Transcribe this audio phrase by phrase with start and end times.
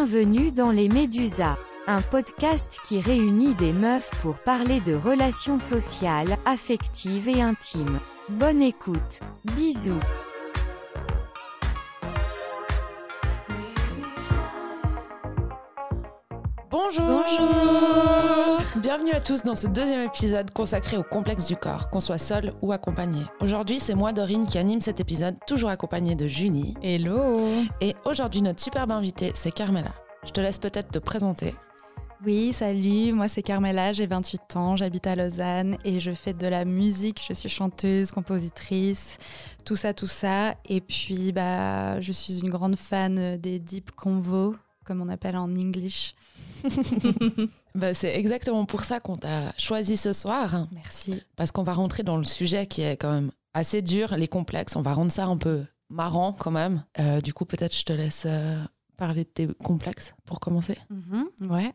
[0.00, 1.56] Bienvenue dans les Médusas,
[1.88, 7.98] un podcast qui réunit des meufs pour parler de relations sociales, affectives et intimes.
[8.28, 9.18] Bonne écoute.
[9.56, 9.90] Bisous.
[16.70, 17.04] Bonjour.
[17.04, 17.77] Bonjour.
[18.80, 22.52] Bienvenue à tous dans ce deuxième épisode consacré au complexe du corps, qu'on soit seul
[22.62, 23.22] ou accompagné.
[23.40, 26.74] Aujourd'hui, c'est moi, Dorine, qui anime cet épisode, toujours accompagnée de Julie.
[26.80, 27.40] Hello.
[27.80, 29.90] Et aujourd'hui, notre superbe invitée, c'est Carmela.
[30.24, 31.56] Je te laisse peut-être te présenter.
[32.24, 36.48] Oui, salut, moi c'est Carmela, j'ai 28 ans, j'habite à Lausanne et je fais de
[36.48, 39.18] la musique, je suis chanteuse, compositrice,
[39.64, 40.54] tout ça, tout ça.
[40.68, 44.54] Et puis, bah, je suis une grande fan des deep convos,
[44.88, 46.14] comme on appelle en English.
[47.74, 50.66] bah, c'est exactement pour ça qu'on t'a choisi ce soir.
[50.72, 51.22] Merci.
[51.36, 54.76] Parce qu'on va rentrer dans le sujet qui est quand même assez dur, les complexes.
[54.76, 56.84] On va rendre ça un peu marrant quand même.
[56.98, 58.56] Euh, du coup, peut-être je te laisse euh,
[58.96, 60.78] parler de tes complexes pour commencer.
[60.88, 61.72] Mm -hmm, ouais.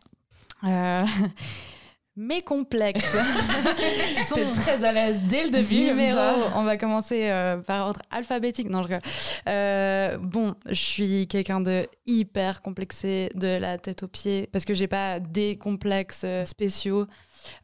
[0.64, 1.05] Euh,
[2.16, 3.03] mes complexes
[4.30, 5.86] sont très à l'aise dès le début.
[5.86, 6.20] Numéro,
[6.55, 8.70] on va commencer euh, par ordre alphabétique.
[8.70, 8.94] Non, je
[9.50, 14.75] euh, Bon, je suis quelqu'un de hyper complexé de la tête aux pieds parce que
[14.75, 17.08] j'ai pas des complexes spéciaux.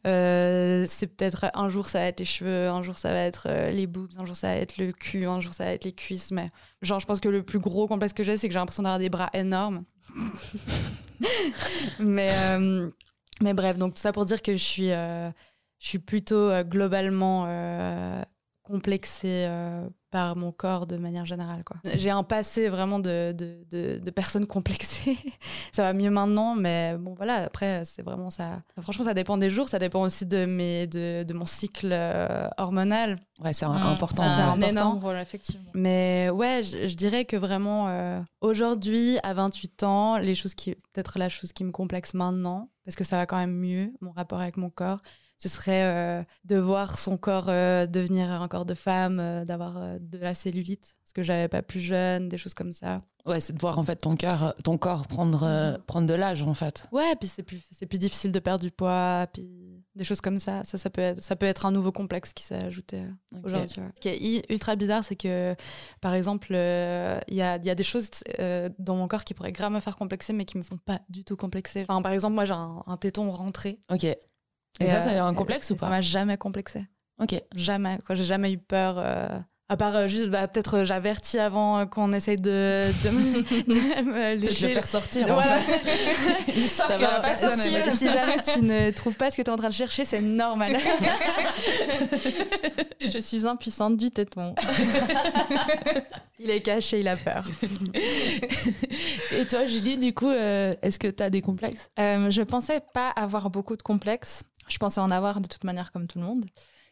[0.06, 3.48] Euh, c'est peut-être un jour ça va être les cheveux, un jour ça va être
[3.70, 5.92] les boobs, un jour ça va être le cul, un jour ça va être les
[5.92, 6.32] cuisses.
[6.32, 6.50] Mais
[6.82, 8.98] genre, je pense que le plus gros complexe que j'ai, c'est que j'ai l'impression d'avoir
[8.98, 9.84] des bras énormes.
[12.00, 12.32] mais,
[13.40, 15.30] mais bref, donc tout ça pour dire que je suis, euh,
[15.78, 17.46] je suis plutôt euh, globalement
[18.62, 19.48] complexée
[20.10, 21.62] par mon corps de manière générale.
[21.84, 25.16] J'ai un passé vraiment de, de, de, de personne complexée.
[25.72, 28.62] ça va mieux maintenant, mais bon voilà, après, c'est vraiment ça.
[28.80, 32.48] Franchement, ça dépend des jours, ça dépend aussi de, mes, de, de mon cycle euh,
[32.58, 33.20] hormonal.
[33.42, 34.24] Ouais, c'est mmh, important.
[34.28, 34.68] C'est un, important.
[34.68, 35.70] énorme rôle, effectivement.
[35.74, 40.74] Mais ouais, je, je dirais que vraiment, euh, aujourd'hui, à 28 ans, les choses qui,
[40.92, 44.10] peut-être la chose qui me complexe maintenant, parce que ça va quand même mieux, mon
[44.10, 45.00] rapport avec mon corps,
[45.40, 49.98] ce serait euh, de voir son corps euh, devenir un corps de femme, euh, d'avoir
[49.98, 53.02] de la cellulite, ce que j'avais pas plus jeune, des choses comme ça.
[53.26, 56.42] Ouais, c'est de voir en fait ton cœur, ton corps prendre euh, prendre de l'âge
[56.42, 56.86] en fait.
[56.92, 60.38] Ouais, puis c'est plus c'est plus difficile de perdre du poids, puis des choses comme
[60.38, 60.64] ça.
[60.64, 63.02] Ça, ça peut être ça peut être un nouveau complexe qui s'est ajouté
[63.44, 63.82] aujourd'hui.
[63.96, 65.54] Ce qui est ultra bizarre, c'est que
[66.00, 68.08] par exemple, euh, il y, a, y a des choses
[68.38, 71.00] euh, dans mon corps qui pourraient grave me faire complexer, mais qui me font pas
[71.10, 71.84] du tout complexer.
[71.86, 73.80] Enfin, par exemple, moi j'ai un, un téton rentré.
[73.92, 74.06] Ok.
[74.80, 76.84] Et, Et, ça, c'est euh, un complexe et ou Ça pas m'a jamais complexé.
[77.20, 77.40] Ok.
[77.54, 77.98] Jamais.
[78.06, 78.96] Quoi, j'ai jamais eu peur.
[78.98, 79.28] euh,
[79.72, 83.42] à part euh, juste, bah, peut-être euh, j'avertis avant euh, qu'on essaye de, de me,
[84.36, 85.58] de le faire sortir Voilà.
[85.58, 86.60] en fait.
[86.60, 89.52] Ça va, la personne, si, si jamais tu ne trouves pas ce que tu es
[89.52, 90.72] en train de chercher, c'est normal.
[93.00, 94.54] Je suis impuissante du téton.
[96.40, 97.44] il est caché, il a peur.
[99.32, 101.90] Et toi, Julie, du coup, euh, est-ce que tu as des complexes?
[101.98, 104.42] Euh, je pensais pas avoir beaucoup de complexes.
[104.70, 106.46] Je pensais en avoir de toute manière comme tout le monde.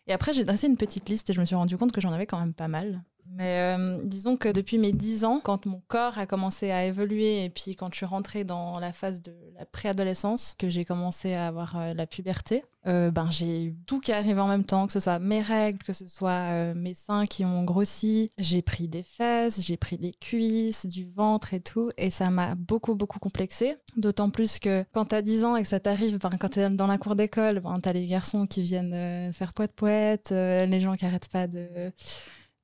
[0.07, 2.13] Et après, j'ai dressé une petite liste et je me suis rendu compte que j'en
[2.13, 3.05] avais quand même pas mal.
[3.31, 7.45] Mais euh, disons que depuis mes 10 ans, quand mon corps a commencé à évoluer
[7.45, 11.35] et puis quand je suis rentrée dans la phase de la préadolescence, que j'ai commencé
[11.35, 14.87] à avoir euh, la puberté, euh, ben, j'ai eu tout qui arrive en même temps,
[14.87, 18.31] que ce soit mes règles, que ce soit mes seins qui ont grossi.
[18.39, 21.91] J'ai pris des fesses, j'ai pris des cuisses, du ventre et tout.
[21.99, 23.77] Et ça m'a beaucoup, beaucoup complexé.
[23.97, 26.87] D'autant plus que quand t'as 10 ans et que ça t'arrive, ben, quand t'es dans
[26.87, 31.29] la cour d'école, ben, t'as les garçons qui viennent faire poète-poète, les gens qui arrêtent
[31.29, 31.93] pas de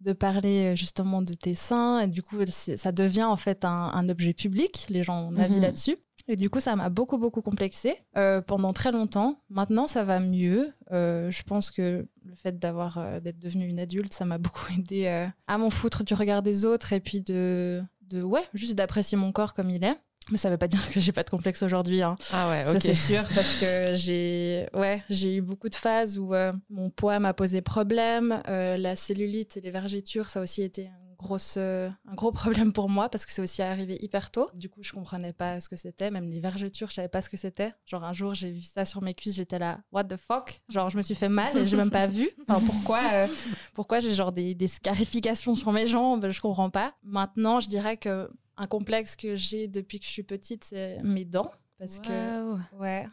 [0.04, 2.00] de parler euh, justement de tes seins.
[2.00, 2.36] Et du coup
[2.76, 4.86] ça devient en fait un, un objet public.
[4.90, 5.62] Les gens ont un avis Mhm.
[5.62, 5.96] là-dessus.
[6.28, 9.40] Et du coup ça m'a beaucoup beaucoup complexé euh, pendant très longtemps.
[9.50, 10.72] Maintenant ça va mieux.
[10.92, 14.66] Euh, je pense que le fait d'avoir euh, d'être devenue une adulte ça m'a beaucoup
[14.78, 19.16] aidé à m'en foutre du regard des autres et puis de de ouais juste d'apprécier
[19.18, 19.96] mon corps comme il est
[20.30, 22.16] mais ça veut pas dire que j'ai pas de complexe aujourd'hui hein.
[22.32, 26.34] Ah ouais, Ça c'est sûr parce que j'ai ouais j'ai eu beaucoup de phases où
[26.34, 30.62] euh, mon poids m'a posé problème, euh, la cellulite et les vergetures ça a aussi
[30.62, 34.30] été un grosse euh, un gros problème pour moi parce que c'est aussi arrivé hyper
[34.30, 34.50] tôt.
[34.54, 37.28] Du coup je comprenais pas ce que c'était, même les vergetures je savais pas ce
[37.28, 37.72] que c'était.
[37.86, 40.62] Genre un jour j'ai vu ça sur mes cuisses j'étais là what the fuck?
[40.68, 42.30] Genre je me suis fait mal et j'ai même pas vu.
[42.46, 43.26] Enfin pourquoi euh,
[43.74, 46.30] pourquoi j'ai genre des, des scarifications sur mes jambes?
[46.30, 46.94] Je comprends pas.
[47.02, 51.24] Maintenant je dirais que un complexe que j'ai depuis que je suis petite c'est mes
[51.24, 52.54] dents parce que.
[52.54, 53.08] Ouais, ouais.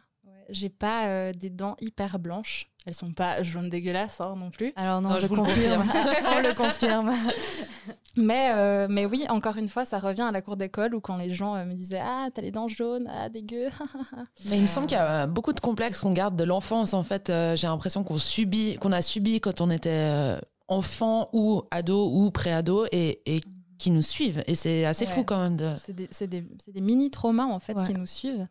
[0.50, 2.68] j'ai pas euh, des dents hyper blanches.
[2.84, 4.72] Elles sont pas jaunes dégueulasses hein, non plus.
[4.74, 5.92] Alors non, Non, je, je vous le confirme.
[6.36, 7.14] On le confirme.
[8.16, 11.16] Mais, euh, mais oui, encore une fois, ça revient à la cour d'école où quand
[11.16, 13.68] les gens euh, me disaient Ah, t'as les dents jaunes, ah, dégueu.
[14.50, 16.92] Mais il me semble qu'il y a beaucoup de complexes qu'on garde de l'enfance.
[16.94, 20.36] En fait, Euh, j'ai l'impression qu'on subit, qu'on a subi quand on était
[20.68, 23.40] enfant ou ado ou pré-ado et, et
[23.78, 24.44] qui nous suivent.
[24.46, 25.10] Et c'est assez Ouais.
[25.10, 25.72] fou quand même de.
[26.10, 27.84] C'est des, des- des mini-traumas en fait Ouais.
[27.86, 28.46] qui nous suivent.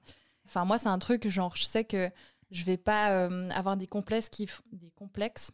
[0.48, 2.10] Enfin, moi, c'est un truc, genre, je sais que
[2.50, 5.52] je vais pas avoir des complexes qui des complexes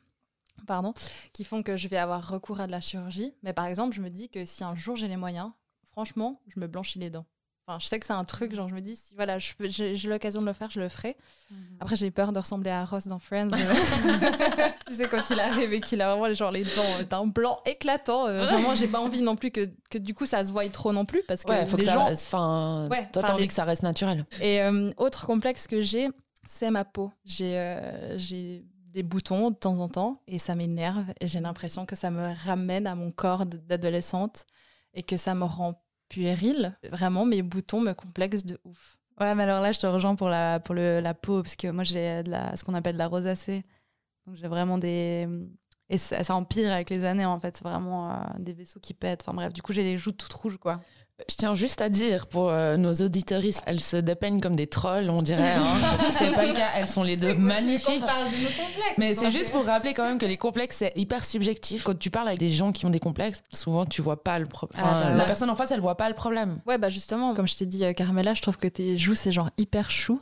[0.65, 0.94] pardon,
[1.33, 3.33] qui font que je vais avoir recours à de la chirurgie.
[3.44, 5.51] Mais par exemple, je me dis que si un jour j'ai les moyens,
[5.92, 7.25] franchement, je me blanchis les dents.
[7.69, 10.39] Enfin, je sais que c'est un truc, genre, je me dis, si voilà, j'ai l'occasion
[10.42, 11.18] de le faire, je le ferai.
[11.81, 13.50] Après, j'ai peur de ressembler à Ross dans Friends.
[14.88, 18.25] tu sais, quand il arrive et qu'il a vraiment genre, les dents d'un blanc éclatant.
[18.27, 20.94] euh, vraiment, j'ai pas envie non plus que, que du coup ça se voie trop
[20.94, 21.95] non plus parce que Ouais, faut les que ça.
[21.95, 22.09] gens.
[22.12, 24.25] Enfin, Ouais, toi, t'as envie les- que ça reste naturel.
[24.42, 26.07] Et euh, autre complexe que j'ai,
[26.48, 27.12] c'est ma peau.
[27.25, 28.63] J'ai euh, j'ai
[28.97, 32.33] des boutons de temps en temps et ça m'énerve et j'ai l'impression que ça me
[32.45, 34.47] ramène à mon corps d'adolescente
[34.95, 36.75] et que ça me rend puérile.
[36.91, 38.97] Vraiment, mes boutons me complexent de ouf.
[39.19, 41.67] Ouais, mais alors là, je te rejoins pour la, pour le, la peau, parce que
[41.67, 43.65] moi, j'ai de la, ce qu'on appelle de la rosacée.
[44.25, 45.27] Donc, j'ai vraiment des.
[45.89, 47.55] Et ça, ça empire avec les années, en fait.
[47.55, 49.21] C'est vraiment euh, des vaisseaux qui pètent.
[49.21, 50.81] Enfin, bref, du coup, j'ai les joues toutes rouges, quoi.
[51.28, 55.10] Je tiens juste à dire pour euh, nos auditoristes, elles se dépeignent comme des trolls,
[55.10, 55.54] on dirait.
[55.56, 55.66] hein.
[56.12, 58.04] c'est pas le cas, elles sont les deux magnifiques.
[59.00, 61.84] Mais c'est juste pour rappeler quand même que les complexes, c'est hyper subjectif.
[61.86, 64.46] Quand tu parles avec des gens qui ont des complexes, souvent tu vois pas le
[64.46, 64.80] problème.
[64.86, 65.25] Ah, bah, la ouais.
[65.25, 66.62] personne en face, elle voit pas le problème.
[66.68, 69.31] Ouais, bah justement, comme je t'ai dit, euh, Carmela, je trouve que tes joues, c'est
[69.31, 70.22] genre hyper chou.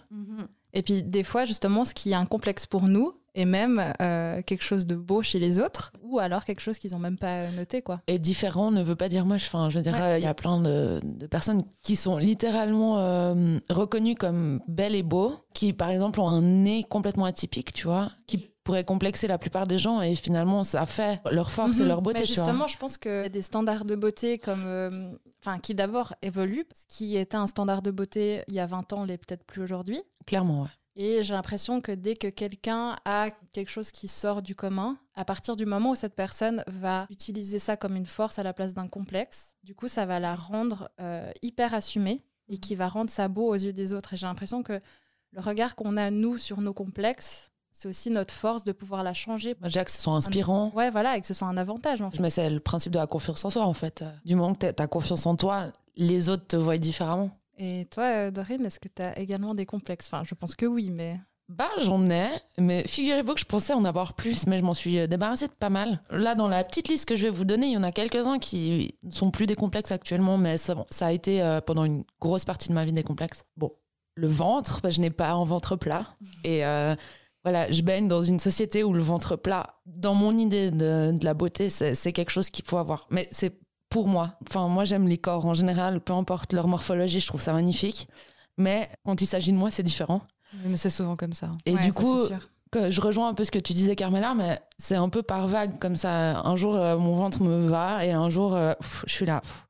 [0.74, 4.42] Et puis des fois, justement, ce qui est un complexe pour nous est même euh,
[4.42, 7.52] quelque chose de beau chez les autres, ou alors quelque chose qu'ils n'ont même pas
[7.52, 8.00] noté, quoi.
[8.08, 9.46] Et différent ne veut pas dire moche.
[9.48, 10.20] Enfin, je veux dire, Ouais.
[10.20, 15.04] il y a plein de, de personnes qui sont littéralement euh, reconnues comme belles et
[15.04, 19.38] beaux, qui par exemple ont un nez complètement atypique, tu vois, qui pourraient complexer la
[19.38, 21.88] plupart des gens et finalement ça fait leur force et Mhm.
[21.88, 22.44] leur beauté, Mais tu vois.
[22.46, 26.86] justement, je pense que des standards de beauté comme, euh, enfin, qui d'abord évoluent, ce
[26.88, 30.02] qui était un standard de beauté il y a 20 ans, l'est peut-être plus aujourd'hui.
[30.26, 30.70] Clairement, ouais.
[30.96, 35.26] Et j'ai l'impression que dès que quelqu'un a quelque chose qui sort du commun, à
[35.26, 38.74] partir du moment où cette personne va utiliser ça comme une force à la place
[38.74, 43.10] d'un complexe, du coup, ça va la rendre euh, hyper assumée et qui va rendre
[43.10, 44.14] ça beau aux yeux des autres.
[44.14, 44.80] Et j'ai l'impression que
[45.32, 49.14] le regard qu'on a, nous, sur nos complexes, c'est aussi notre force de pouvoir la
[49.14, 49.54] changer.
[49.62, 50.72] Déjà que ce soit inspirant.
[50.74, 52.22] Ouais, voilà, et que ce soit un avantage, en fait.
[52.22, 54.06] Mais c'est le principe de la confiance en soi, en fait.
[54.24, 57.32] Du moment que tu as confiance en toi, les autres te voient différemment.
[57.58, 60.08] Et toi, euh, Dorine, est-ce que tu as également des complexes?
[60.08, 61.20] Enfin, je pense que oui, mais...
[61.48, 64.98] Bah, j'en ai, mais figurez-vous que je pensais en avoir plus, mais je m'en suis
[64.98, 66.02] euh, débarrassée de pas mal.
[66.10, 68.40] Là, dans la petite liste que je vais vous donner, il y en a quelques-uns
[68.40, 71.86] qui ne sont plus des complexes actuellement, mais ça, bon, ça a été euh, pendant
[71.86, 73.44] une grosse partie de ma vie des complexes.
[73.58, 73.72] Bon,
[74.16, 76.16] le ventre, bah, je n'ai pas un ventre plat.
[76.44, 76.96] Et euh,
[77.44, 81.26] voilà, je baigne dans une société où le ventre plat, dans mon idée de, de
[81.26, 83.06] la beauté, c'est quelque chose qu'il faut avoir.
[83.12, 83.60] Mais c'est
[83.90, 84.34] pour moi.
[84.48, 88.08] Enfin, moi, j'aime les corps en général, peu importe leur morphologie, je trouve ça magnifique.
[88.58, 90.22] Mais quand il s'agit de moi, c'est différent.
[90.66, 91.52] Mais c'est souvent comme ça.
[91.66, 92.18] Et Ouais, du ça, coup,
[92.72, 95.48] que je rejoins un peu ce que tu disais, Carmela, mais c'est un peu par
[95.48, 96.40] vague comme ça.
[96.42, 99.42] Un jour, euh, mon ventre me va et un jour, euh, pff, je suis là.
[99.42, 99.66] pff,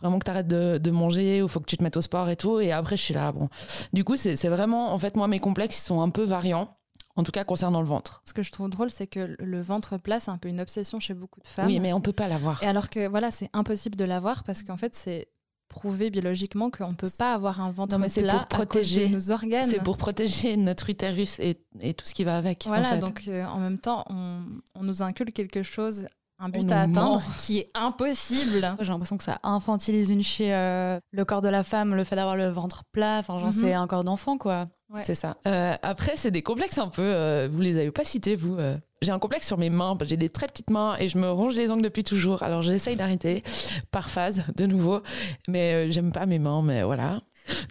[0.00, 2.28] vraiment que tu arrêtes de, de manger ou faut que tu te mettes au sport
[2.30, 2.58] et tout.
[2.60, 3.32] Et après, je suis là.
[3.32, 3.48] Bon.
[3.92, 6.76] Du coup, c'est c'est vraiment, en fait, moi, mes complexes, ils sont un peu variants.
[7.16, 8.22] En tout cas, concernant le ventre.
[8.26, 10.98] Ce que je trouve drôle, c'est que le ventre plat, c'est un peu une obsession
[10.98, 11.66] chez beaucoup de femmes.
[11.66, 12.62] Oui, mais on peut pas l'avoir.
[12.62, 15.28] Et alors que voilà, c'est impossible de l'avoir parce qu'en fait, c'est
[15.68, 18.66] prouvé biologiquement qu'on ne peut pas avoir un ventre Non, mais c'est plat pour à
[18.66, 19.08] cause protéger.
[19.08, 19.64] de nos organes.
[19.64, 22.66] C'est pour protéger notre utérus et, et tout ce qui va avec.
[22.66, 22.98] en Voilà, fait.
[22.98, 24.42] donc euh, en même temps, on,
[24.74, 26.06] on nous inculque quelque chose,
[26.38, 27.22] un but à atteindre ment.
[27.40, 28.76] qui est impossible.
[28.80, 32.16] J'ai l'impression que ça infantilise une chez euh, le corps de la femme, le fait
[32.16, 33.18] d'avoir le ventre plat.
[33.20, 33.52] Enfin, genre, Mhm.
[33.52, 34.68] c'est un corps d'enfant, quoi.
[34.92, 35.02] Ouais.
[35.04, 35.38] C'est ça.
[35.46, 37.02] Euh, après, c'est des complexes un peu.
[37.02, 38.56] euh, vous les avez pas cités, vous.
[38.58, 38.76] euh.
[39.00, 39.96] J'ai un complexe sur mes mains.
[40.02, 42.42] J'ai des très petites mains et je me ronge les ongles depuis toujours.
[42.42, 43.42] Alors, j'essaye d'arrêter
[43.90, 45.00] par phase, de nouveau.
[45.48, 47.22] Mais j'aime pas mes mains, mais voilà.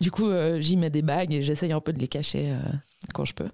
[0.01, 2.53] Du coup, j'y mets des bagues et j'essaye un peu de les cacher
[3.13, 3.47] quand je peux.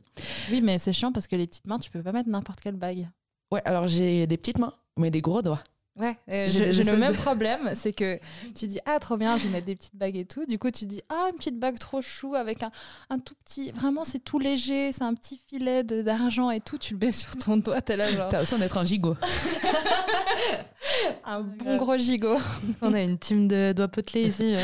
[0.49, 2.77] Oui, mais c'est chiant parce que les petites mains, tu peux pas mettre n'importe quelle
[2.77, 3.07] bague.
[3.51, 5.61] Ouais, alors j'ai des petites mains, mais des gros doigts.
[5.99, 8.19] Ouais, euh, J'ai le même de- problème, c'est que
[8.55, 10.45] tu dis ah trop bien, je vais mettre des petites bagues et tout.
[10.45, 12.69] Du coup, tu dis ah une petite bague trop chou avec un,
[13.09, 16.77] un tout petit, vraiment c'est tout léger, c'est un petit filet d'argent et tout.
[16.77, 19.17] Tu le mets sur ton doigt, t'es là genre T'as besoin d'être un gigot.
[21.25, 22.37] un bon gros gigot.
[22.81, 24.55] On a une team de doigts potelés ici.
[24.55, 24.59] euh.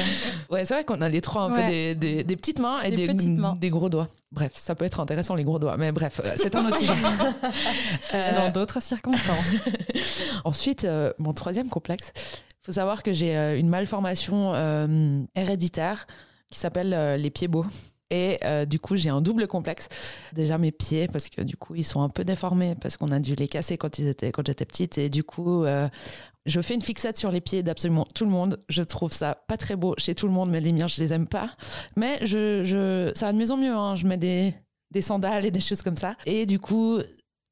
[0.49, 2.89] Ouais, c'est vrai qu'on a les trois un peu des, des- des petites mains et
[2.91, 3.55] Des des, petites mains.
[3.59, 4.07] des gros doigts.
[4.31, 6.93] Bref, ça peut être intéressant les gros doigts, mais bref, euh, c'est un autre sujet.
[8.15, 9.53] Euh, Dans d'autres circonstances.
[10.43, 12.11] Ensuite, euh, mon troisième complexe,
[12.63, 16.05] faut savoir que j'ai euh, une malformation euh, héréditaire
[16.51, 17.65] qui s'appelle euh, les pieds beaux.
[18.13, 19.89] Et euh, du coup, j'ai un double complexe.
[20.33, 23.19] Déjà mes pieds, parce que du coup, ils sont un peu déformés, parce qu'on a
[23.19, 24.99] dû les casser quand, j'étais petite.
[24.99, 25.89] Et du coup, euh,
[26.45, 28.59] je fais une fixette sur les pieds d'absolument tout le monde.
[28.69, 31.11] Je trouve ça pas très beau chez tout le monde, mais les miens, je les
[31.11, 31.55] aime pas.
[31.95, 33.73] Mais ça va de mieux en mieux.
[33.73, 33.95] hein.
[33.95, 36.15] Je mets des sandales et des choses comme ça.
[36.27, 36.99] Et du coup,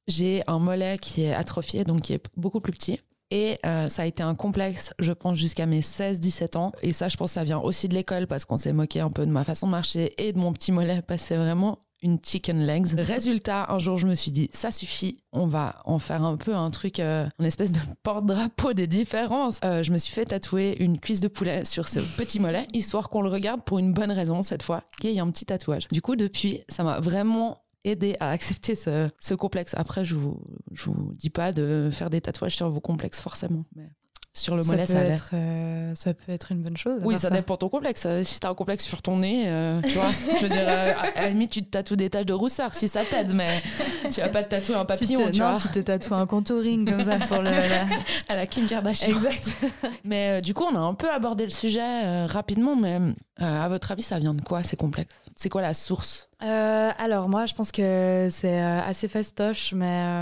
[0.08, 3.00] j'ai un mollet qui est atrophié, donc qui est beaucoup plus petit.
[3.32, 6.74] Et euh, ça a été un complexe, je pense, jusqu'à mes 16-17 ans.
[6.84, 9.26] Et ça, je pense, ça vient aussi de l'école parce qu'on s'est moqué un peu
[9.26, 12.20] de ma façon de marcher et de mon petit mollet parce que c'est vraiment une
[12.22, 12.88] chicken legs.
[12.98, 16.56] Résultat, un jour, je me suis dit, ça suffit, on va en faire un peu
[16.56, 19.60] un truc, euh, une espèce de porte-drapeau des différences.
[19.64, 23.10] Euh, je me suis fait tatouer une cuisse de poulet sur ce petit mollet, histoire
[23.10, 25.88] qu'on le regarde pour une bonne raison cette fois, qu'il y ait un petit tatouage.
[25.92, 29.74] Du coup, depuis, ça m'a vraiment aidé à accepter ce, ce complexe.
[29.76, 30.40] Après, je vous,
[30.72, 33.66] je vous dis pas de faire des tatouages sur vos complexes forcément.
[33.76, 33.90] Mais
[34.34, 35.14] sur le mollet, ça ça peut, l'est.
[35.14, 37.00] être, euh, ça peut être une bonne chose.
[37.04, 38.04] Oui, d'avoir ça dépend de ton complexe.
[38.06, 40.94] Euh, Si t'as un complexe sur ton nez, euh, tu vois, je veux dire, euh,
[41.16, 43.62] à, la limite, tu te tatoues des taches de rousseur si ça t'aide, mais
[44.10, 46.26] tu vas pas te tatouer un Tu papillon, tu, non, vois, tu te tatoues un
[46.28, 47.50] contouring comme ça pour le.
[47.50, 47.86] la-
[48.30, 49.10] à la Kim Kardashian.
[49.10, 49.58] Exact.
[50.06, 53.00] Mais du coup, on a un peu abordé le sujet rapidement, mais
[53.38, 55.22] à votre avis, ça vient de quoi ces complexes?
[55.36, 56.30] C'est quoi la source?
[56.40, 60.16] Alors, moi, je pense que c'est assez fastoche, mais.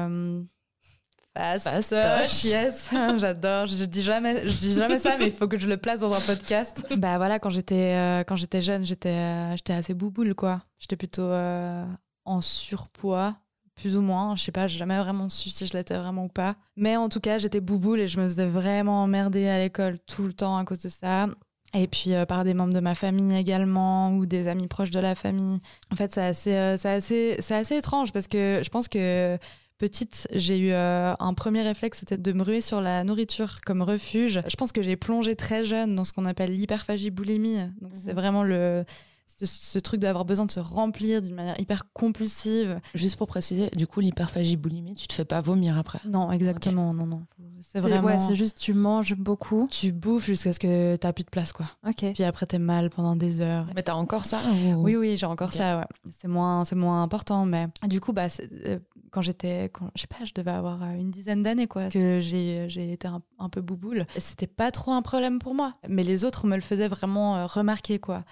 [1.37, 3.67] Fastoche, yes, j'adore.
[3.67, 6.13] Je dis jamais, je dis jamais ça, mais il faut que je le place dans
[6.13, 6.85] un podcast.
[6.97, 10.61] Bah voilà, quand j'étais euh, quand j'étais jeune, j'étais euh, j'étais assez bouboule quoi.
[10.79, 11.85] J'étais plutôt euh,
[12.25, 13.35] en surpoids,
[13.75, 14.35] plus ou moins.
[14.35, 16.55] Je sais pas, j'ai jamais vraiment su si je l'étais vraiment ou pas.
[16.75, 20.23] Mais en tout cas, j'étais bouboule et je me faisais vraiment emmerder à l'école tout
[20.23, 21.27] le temps à cause de ça.
[21.75, 24.99] Et puis euh, par des membres de ma famille également ou des amis proches de
[24.99, 25.59] la famille.
[25.91, 29.37] En fait, c'est assez, euh, c'est assez, c'est assez étrange parce que je pense que
[29.79, 33.81] petite, j'ai eu euh, un premier réflexe, c'était de me ruer sur la nourriture comme
[33.81, 34.41] refuge.
[34.47, 37.57] Je pense que j'ai plongé très jeune dans ce qu'on appelle l'hyperphagie boulimie.
[37.81, 38.85] Donc c'est vraiment le
[39.27, 42.81] ce, ce truc d'avoir besoin de se remplir d'une manière hyper compulsive.
[42.95, 45.99] Juste pour préciser, du coup, l'hyperphagie boulimie, tu te fais pas vomir après.
[46.05, 47.21] Non, exactement, non, non.
[47.61, 48.07] C'est vraiment.
[48.07, 49.67] ouais, c'est juste tu manges beaucoup.
[49.71, 51.67] tu bouffes jusqu'à ce que t'as plus de place, quoi.
[51.87, 52.05] Ok.
[52.13, 53.67] Puis après, t'es mal pendant des heures.
[53.75, 54.39] Mais t'as encore ça
[54.75, 55.85] ou- Oui, oui, j'ai encore ça, ouais.
[56.19, 58.79] C'est moins, c'est moins important, mais du coup, bah, c'est- euh,
[59.11, 62.65] quand j'étais, je sais pas, je devais avoir euh, une dizaine d'années, quoi, que j'ai,
[62.91, 64.05] été un, un peu bouboule.
[64.17, 67.45] C'était pas trop un problème pour moi, mais les autres me le faisaient vraiment euh,
[67.45, 68.23] remarquer, quoi.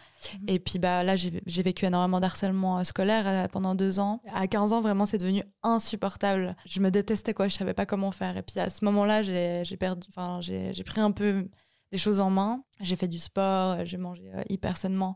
[0.41, 0.45] Mhm.
[0.47, 4.21] Et puis, bah, là, j'ai, vécu énormément d'harcèlement euh, scolaire pendant deux ans.
[4.33, 6.55] À 15 ans, vraiment, c'est devenu insupportable.
[6.65, 8.37] Je me détestais, quoi, je savais pas comment faire.
[8.37, 11.47] Et puis, à ce moment-là, j'ai, perdu, enfin, j'ai, pris un peu
[11.91, 12.63] les choses en main.
[12.81, 15.15] J'ai fait du sport, j'ai mangé hyper sainement.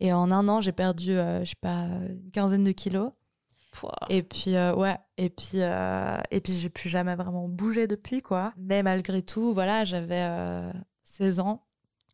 [0.00, 3.12] Et en un an, j'ai perdu, euh, je sais pas, une quinzaine de kilos.
[4.08, 8.22] Et puis, euh, ouais, et puis, euh, et puis j'ai plus jamais vraiment bougé depuis,
[8.22, 8.52] quoi.
[8.56, 10.72] Mais malgré tout, voilà, j'avais euh,
[11.04, 11.66] 16 ans,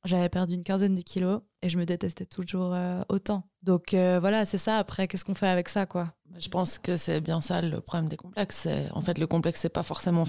[0.05, 3.45] j'avais perdu une quinzaine de kilos et je me détestais toujours euh, autant.
[3.63, 4.79] Donc euh, voilà, c'est ça.
[4.79, 6.13] Après, qu'est-ce qu'on fait avec ça, quoi?
[6.39, 8.67] Je pense que c'est bien ça le problème des complexes.
[8.93, 10.25] En fait, le complexe, c'est pas forcément.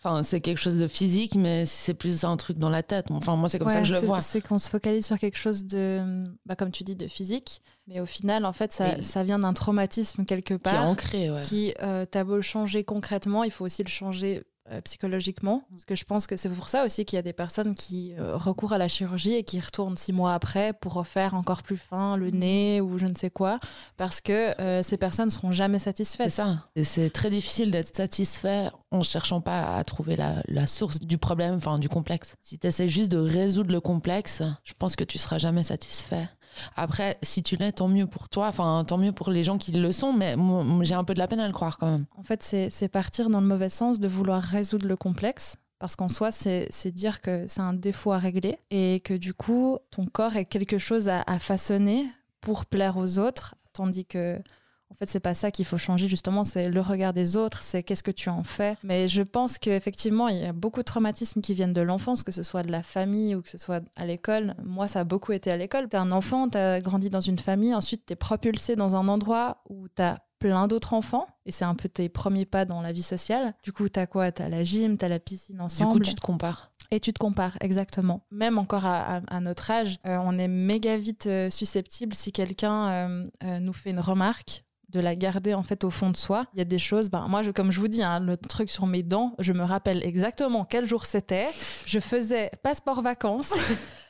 [0.00, 3.06] Enfin, c'est quelque chose de physique, mais c'est plus un truc dans la tête.
[3.10, 4.20] Enfin, moi, c'est comme ça que je le vois.
[4.20, 7.62] C'est qu'on se focalise sur quelque chose de, bah, comme tu dis, de physique.
[7.88, 10.86] Mais au final, en fait, ça, ça vient d'un traumatisme quelque Qui est part.
[10.86, 11.40] ancré, ouais.
[11.42, 15.64] qui, euh, t'as beau le changer concrètement, il faut aussi le changer euh, psychologiquement.
[15.70, 18.14] Parce que je pense que c'est pour ça aussi qu'il y a des personnes qui
[18.18, 21.76] euh, recourent à la chirurgie et qui retournent six mois après pour refaire encore plus
[21.76, 23.60] fin le nez ou je ne sais quoi.
[23.96, 26.30] Parce que euh, ces personnes seront jamais satisfaites.
[26.30, 26.68] C'est ça.
[26.76, 31.18] Et c'est très difficile d'être satisfait en cherchant pas à trouver la, la source du
[31.18, 32.34] problème, enfin du complexe.
[32.42, 36.28] Si tu essaies juste de résoudre le complexe, je pense que tu seras jamais satisfait.
[36.76, 39.72] Après, si tu l'es, tant mieux pour toi, enfin tant mieux pour les gens qui
[39.72, 40.36] le sont, mais
[40.82, 42.06] j'ai un peu de la peine à le croire quand même.
[42.16, 45.56] En fait, c'est partir dans le mauvais sens de vouloir résoudre le complexe.
[45.78, 49.32] Parce qu'en soi, c'est c'est dire que c'est un défaut à régler et que du
[49.32, 52.04] coup, ton corps est quelque chose à, à façonner
[52.40, 54.40] pour plaire aux autres, tandis que
[54.90, 57.82] en fait, c'est pas ça qu'il faut changer justement, c'est le regard des autres, c'est
[57.82, 58.76] qu'est-ce que tu en fais.
[58.82, 62.32] Mais je pense qu'effectivement, il y a beaucoup de traumatismes qui viennent de l'enfance, que
[62.32, 64.54] ce soit de la famille ou que ce soit à l'école.
[64.64, 65.88] Moi, ça a beaucoup été à l'école.
[65.88, 69.88] T'es un enfant, t'as grandi dans une famille, ensuite t'es propulsé dans un endroit où
[69.88, 73.54] t'as plein d'autres enfants et c'est un peu tes premiers pas dans la vie sociale.
[73.64, 74.30] Du coup, t'as quoi?
[74.30, 75.94] T'as la gym, t'as la piscine ensemble.
[75.94, 76.70] Du coup, tu te compares.
[76.90, 78.22] Et tu te compares, exactement.
[78.30, 82.32] Même encore à, à- à notre âge, euh, on est méga vite euh, susceptible si
[82.32, 86.16] quelqu'un euh, euh, nous fait une remarque de la garder en fait au fond de
[86.16, 86.46] soi.
[86.54, 88.70] Il y a des choses, ben, moi je, comme je vous dis, hein, le truc
[88.70, 91.48] sur mes dents, je me rappelle exactement quel jour c'était.
[91.86, 93.52] Je faisais passeport vacances.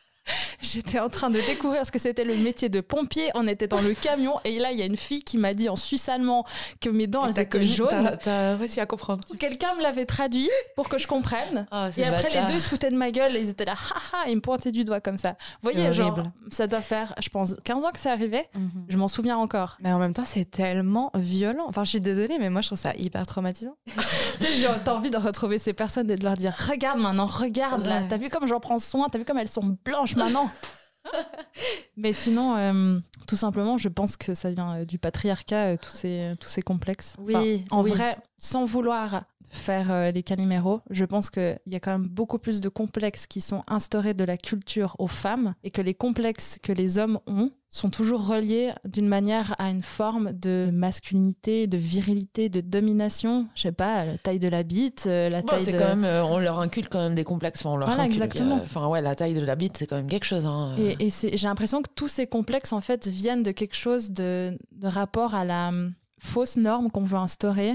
[0.61, 3.31] J'étais en train de découvrir ce que c'était le métier de pompier.
[3.35, 5.69] On était dans le camion et là il y a une fille qui m'a dit
[5.69, 6.45] en suisse allemand
[6.81, 8.19] que mes dents elles étaient jaunes.
[8.23, 9.23] T'as réussi à comprendre.
[9.39, 11.67] Quelqu'un me l'avait traduit pour que je comprenne.
[11.71, 14.29] Ah, Et après, les deux se foutaient de ma gueule et ils étaient là, haha,
[14.29, 15.31] ils me pointaient du doigt comme ça.
[15.63, 18.49] Vous voyez, genre, ça doit faire, je pense, 15 ans que c'est arrivé.
[18.89, 19.77] Je m'en souviens encore.
[19.81, 21.67] Mais en même temps, c'est tellement violent.
[21.69, 23.77] Enfin, je suis désolée, mais moi, je trouve ça hyper traumatisant.
[24.41, 27.27] Tu sais, genre, T'as envie de retrouver ces personnes et de leur dire, regarde maintenant,
[27.27, 30.48] regarde là, t'as vu comme j'en prends soin, t'as vu comme elles sont blanches maintenant?
[31.97, 35.91] Mais sinon, euh, tout simplement, je pense que ça vient euh, du patriarcat, euh, tous
[35.91, 37.17] ces, tous ces complexes.
[37.19, 37.91] Oui, Enfin, en oui.
[37.91, 40.83] vrai, sans vouloir faire euh, les caliméros.
[40.91, 44.25] Je pense qu'il y a quand même beaucoup plus de complexes qui sont instaurés de
[44.25, 48.73] la culture aux femmes et que les complexes que les hommes ont sont toujours reliés
[48.87, 53.47] d'une manière à une forme de masculinité, de virilité, de domination.
[53.55, 55.79] Je sais pas, la taille de la bite, euh, la Bon, taille c'est de...
[55.79, 57.61] quand même, euh, on leur inculque quand même des complexes.
[57.61, 58.57] Enfin, on leur Voilà, inculque, exactement.
[58.57, 60.45] euh, Enfin, ouais, la taille de la bite, c'est quand même quelque chose.
[60.47, 60.75] hein.
[60.79, 64.57] Et, et j'ai l'impression que tous ces complexes, en fait, viennent de quelque chose de,
[64.73, 67.75] de rapport à la hum, fausse norme qu'on veut instaurer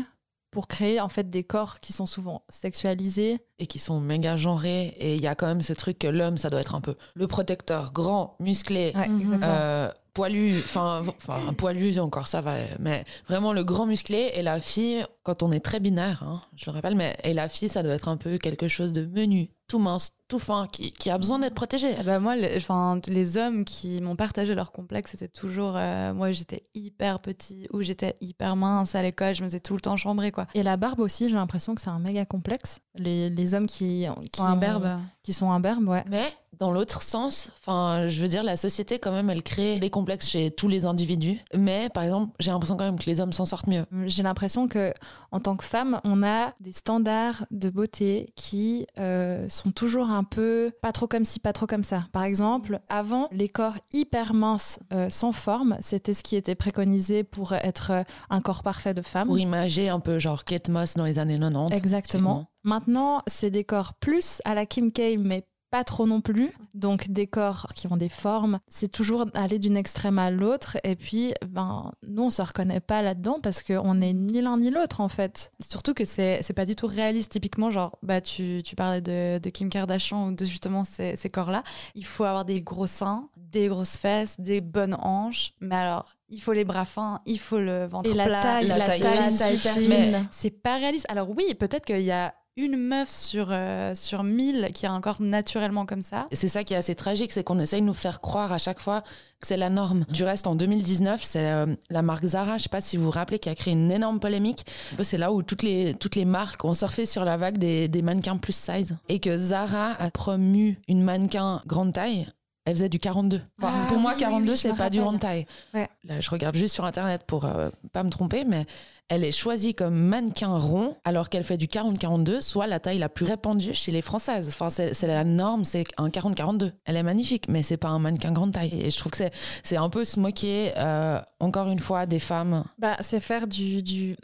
[0.54, 3.40] pour créer, en fait, des corps qui sont souvent sexualisés.
[3.60, 4.88] et qui sont méga genrés.
[4.98, 6.96] Et il y a quand même ce truc que l'homme, ça doit être un peu
[7.14, 9.40] le protecteur, grand, musclé, Ouais, Mhm.
[9.44, 10.60] euh, poilu.
[10.60, 12.56] Enfin, v- enfin, un poilu, encore ça va.
[12.80, 14.32] Mais vraiment le grand musclé.
[14.34, 17.48] Et la fille, quand on est très binaire, hein, je le rappelle, mais et la
[17.48, 20.92] fille, ça doit être un peu quelque chose de menu, tout mince, tout fin, qui,
[20.92, 21.90] qui a besoin d'être protégé.
[22.00, 25.74] Ah bah moi, le- enfin, les hommes qui m'ont partagé leurs complexes, c'était toujours.
[25.76, 29.76] euh, moi, j'étais hyper petit ou j'étais hyper mince à l'école, je me faisais tout
[29.76, 30.48] le temps chambrer, quoi.
[30.56, 32.80] Et la barbe aussi, j'ai l'impression que c'est un méga complexe.
[32.96, 35.00] Les, les hommes qui, qui, Sont ont- imberbes.
[35.22, 36.04] qui sont imberbes, ouais.
[36.10, 36.24] Mais
[36.60, 40.30] dans l'autre sens, enfin, je veux dire, la société quand même, elle crée des complexes
[40.30, 41.40] chez tous les individus.
[41.56, 43.86] Mais par exemple, j'ai l'impression quand même que les hommes s'en sortent mieux.
[44.06, 44.94] J'ai l'impression que
[45.32, 50.23] en tant que femme, on a des standards de beauté qui euh, sont toujours un
[50.24, 52.06] peu pas trop comme ci, pas trop comme ça.
[52.12, 57.24] Par exemple, avant, les corps hyper minces, euh, sans forme, c'était ce qui était préconisé
[57.24, 59.28] pour être euh, un corps parfait de femme.
[59.28, 61.76] Pour imager un peu genre Kate Moss dans les années 90.
[61.78, 62.48] Exactement.
[62.64, 66.52] Maintenant, c'est des corps plus à la Kim K, mais pas trop non plus.
[66.76, 68.60] Donc des corps qui ont des formes.
[68.68, 70.78] C'est toujours aller d'une extrême à l'autre.
[70.84, 74.70] Et puis, ben, nous, on se reconnaît pas là-dedans parce qu'on n'est ni l'un ni
[74.70, 75.52] l'autre, en fait.
[75.68, 77.32] Surtout que c'est pas du tout réaliste.
[77.32, 81.30] Typiquement, genre, bah, tu, tu parlais de, de Kim Kardashian ou de justement ces, ces
[81.32, 81.64] corps-là.
[81.96, 85.54] Il faut avoir des gros seins, des grosses fesses, des bonnes hanches.
[85.60, 88.42] Mais alors, il faut les bras fins, il faut le ventre Et la plat.
[88.42, 90.28] taille, la la, taille taille, fine.
[90.30, 91.08] C'est pas réaliste.
[91.10, 95.02] Alors oui, peut-être qu'il y a une meuf sur, euh, sur 1000 qui a un
[95.02, 96.28] corps naturellement comme ça.
[96.32, 98.80] C'est ça qui est assez tragique, c'est qu'on essaye de nous faire croire à chaque
[98.80, 99.02] fois
[99.42, 100.06] que c'est la norme.
[100.10, 103.12] Du reste, en 2019, c'est euh, la marque Zara, je sais pas si vous vous
[103.12, 104.66] rappelez, qui a créé une énorme polémique.
[105.02, 108.02] C'est là où toutes les, toutes les marques ont surfé sur la vague des, des
[108.02, 108.96] mannequins plus size.
[109.10, 112.28] Et que Zara a promu une mannequin grande taille.
[112.66, 113.42] Elle faisait du 42.
[113.62, 115.46] Enfin, Ah pour moi, oui, oui, 42, oui, c'est pas du taille.
[115.74, 115.90] Ouais.
[116.06, 118.66] Là, je regarde juste sur Internet pour euh, pas me tromper, mais
[119.10, 123.10] elle est choisie comme mannequin rond alors qu'elle fait du 40-42, soit la taille la
[123.10, 124.48] plus répandue chez les Françaises.
[124.48, 126.72] Enfin, c'est la norme, c'est un 40-42.
[126.86, 128.72] Elle est magnifique, mais c'est pas un mannequin grande taille.
[128.82, 132.20] Et je trouve que c'est- c'est un peu se moquer, euh, encore une fois, des
[132.20, 132.64] femmes.
[132.80, 134.16] Bah, c'est faire du, du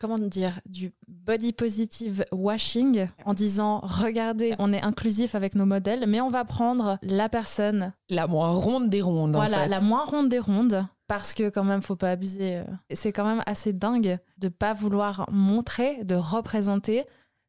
[0.00, 6.04] comment dire du body positive washing en disant regardez on est inclusif avec nos modèles
[6.08, 9.68] mais on va prendre la personne La moins ronde des rondes, en voilà fait.
[9.68, 12.64] la moins ronde des rondes parce que quand même faut pas abuser euh.
[12.94, 17.04] C'est quand même assez dingue de pas vouloir montrer de représenter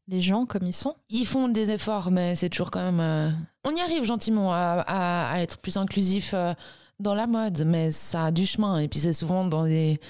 [0.07, 2.99] les gens comme ils sont Ils font des efforts, mais c'est toujours quand même.
[2.99, 3.29] euh,
[3.63, 6.53] On y arrive gentiment à, à- à être plus inclusif euh,
[6.99, 8.79] dans la mode, mais ça a du chemin.
[8.79, 10.01] Et puis c'est souvent dans des.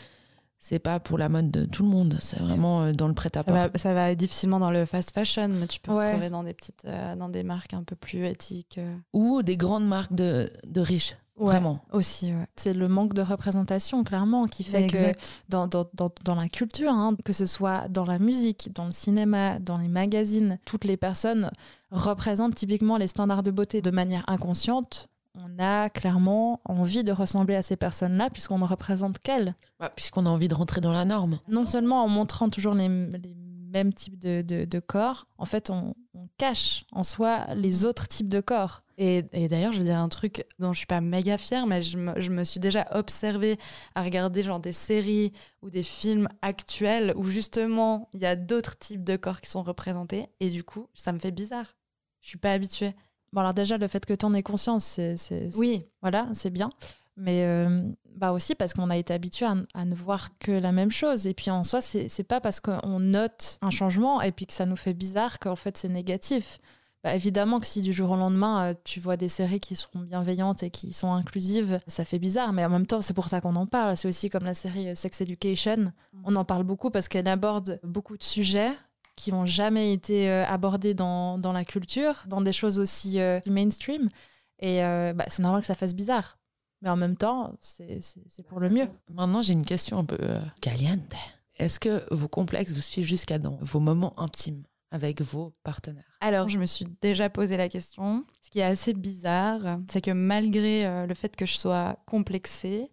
[0.64, 3.16] C'est pas pour la mode de tout le monde, c'est vraiment euh, dans le Ça
[3.16, 3.70] prêt-à-porter.
[3.74, 6.10] va, ça va difficilement dans le fast fashion, mais tu peux Ouais.
[6.10, 8.96] retrouver dans des petites, euh, dans des marques un peu plus éthiques euh.
[9.12, 11.80] Ou des grandes marques de, de riches, vraiment.
[11.94, 12.28] aussi.
[12.32, 12.46] Ouais.
[12.58, 15.14] c'est le manque de représentation clairement qui fait que
[15.50, 18.92] dans, dans, dans, dans la culture, hein, que ce soit dans la musique, dans le
[18.92, 21.50] cinéma, dans les magazines, toutes les personnes
[21.90, 25.08] représentent typiquement les standards de beauté de manière inconsciente.
[25.36, 29.56] On a clairement envie de ressembler à ces personnes-là puisqu'on ne représente qu'elles.
[29.80, 31.40] Bah, Puisqu'on a envie de rentrer dans la norme.
[31.48, 35.70] Non seulement en montrant toujours les, les mêmes types de, de- de corps, en fait
[35.70, 38.84] on, on cache en soi les autres types de corps.
[38.98, 41.82] Et, et d'ailleurs, je veux dire un truc dont je suis pas méga fière, mais
[41.82, 43.58] je me, je me suis déjà observée
[43.96, 48.78] à regarder genre des séries ou des films actuels où justement il y a d'autres
[48.78, 51.78] types de corps qui sont représentés et du coup ça me fait bizarre.
[52.20, 52.94] Je suis pas habituée.
[53.34, 56.70] Bon alors déjà le fait que tu en aies conscience, c'est Oui, Voilà, c'est bien.
[57.18, 57.84] Mais euh,
[58.16, 61.28] bah aussi parce qu'on a été habitué à, à ne voir que la même chose.
[61.28, 64.66] Et puis en soi, c'est pas parce qu'on note un changement et puis que ça
[64.66, 66.60] nous fait bizarre qu'en fait c'est négatif.
[67.04, 70.00] Bah, évidemment que si du jour au lendemain, euh, tu vois des séries qui seront
[70.00, 72.54] bienveillantes et qui sont inclusives, ça fait bizarre.
[72.54, 73.98] Mais en même temps, c'est pour ça qu'on en parle.
[73.98, 75.92] C'est aussi comme la série Sex Education.
[76.26, 78.72] On en parle beaucoup parce qu'elle aborde beaucoup de sujets
[79.16, 83.40] qui n'ont jamais été euh, abordés dans, dans la culture, dans des choses aussi euh,
[83.48, 84.10] mainstream.
[84.60, 86.38] Et euh, bah, c'est normal que ça fasse bizarre.
[86.82, 88.00] Mais en même temps, c'est
[88.48, 88.88] pour le mieux.
[89.14, 91.14] Maintenant, j'ai une question un peu euh, caliente.
[91.60, 96.18] Est-ce que vos complexes vous suivent jusqu'à dans vos moments intimes avec vos partenaires?
[96.22, 98.26] Alors, je me suis déjà posé la question.
[98.42, 102.90] Ce qui est assez bizarre, c'est que malgré euh, le fait que je sois complexée,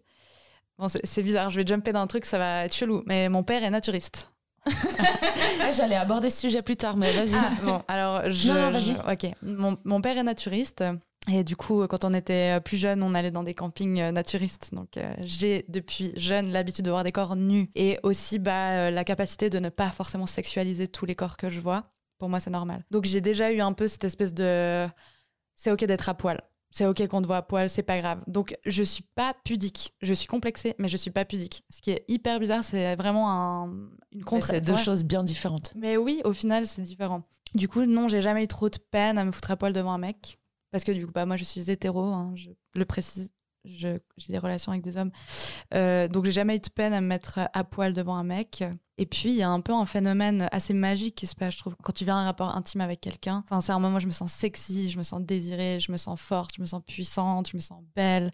[0.77, 3.27] bon, c'est c'est bizarre, je vais jumper dans un truc, ça va être chelou, mais
[3.27, 4.31] mon père est naturiste.
[5.61, 7.35] Ah, J'allais aborder ce sujet plus tard, mais vas-y.
[7.35, 8.47] Ah, bon, alors je.
[8.47, 8.95] Non, non, vas-y.
[8.95, 9.35] je- ok.
[9.41, 10.83] Mon, mon père est naturiste.
[11.31, 14.73] Et du coup, quand on était plus jeune, on allait dans des campings euh, naturistes.
[14.73, 18.89] Donc, euh, j'ai depuis jeune l'habitude de voir des corps nus et aussi bah, euh,
[18.89, 21.83] la capacité de ne pas forcément sexualiser tous les corps que je vois.
[22.17, 22.83] Pour moi, c'est normal.
[22.89, 24.87] Donc, j'ai déjà eu un peu cette espèce de.
[25.55, 26.41] C'est OK d'être à poil.
[26.71, 28.21] C'est OK qu'on te voit à poil, c'est pas grave.
[28.27, 29.93] Donc, je suis pas pudique.
[30.01, 31.63] Je suis complexée, mais je suis pas pudique.
[31.69, 34.45] Ce qui est hyper bizarre, c'est vraiment un, une contre.
[34.45, 34.77] c'est deux ouais.
[34.77, 35.73] choses bien différentes.
[35.75, 37.23] Mais oui, au final, c'est différent.
[37.55, 39.93] Du coup, non, j'ai jamais eu trop de peine à me foutre à poil devant
[39.93, 40.39] un mec.
[40.71, 43.31] Parce que du coup, bah, moi, je suis hétéro, hein, je le précise.
[43.65, 43.97] J'ai
[44.29, 45.11] des relations avec des hommes.
[45.73, 48.63] Euh, donc, j'ai jamais eu de peine à me mettre à poil devant un mec.
[49.01, 51.59] Et puis, il y a un peu un phénomène assez magique qui se passe, je
[51.59, 53.43] trouve, quand tu viens à un rapport intime avec quelqu'un.
[53.45, 55.97] Enfin, c'est un moment où je me sens sexy, je me sens désirée, je me
[55.97, 58.33] sens forte, je me sens puissante, je me sens belle.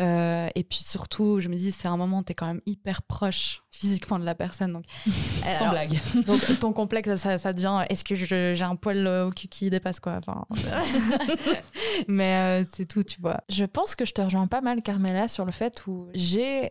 [0.00, 2.60] Euh, et puis, surtout, je me dis, c'est un moment où tu es quand même
[2.66, 4.74] hyper proche physiquement de la personne.
[4.74, 5.98] Donc, Sans Alors, blague.
[6.26, 9.48] donc ton complexe, ça, ça devient est-ce que je- j'ai un poil euh, au cul
[9.48, 10.18] qui dépasse quoi?
[10.18, 10.44] Enfin,
[12.08, 13.40] Mais euh, c'est tout, tu vois.
[13.48, 16.70] Je pense que je te rejoins pas mal, Carmela, sur le fait où j'ai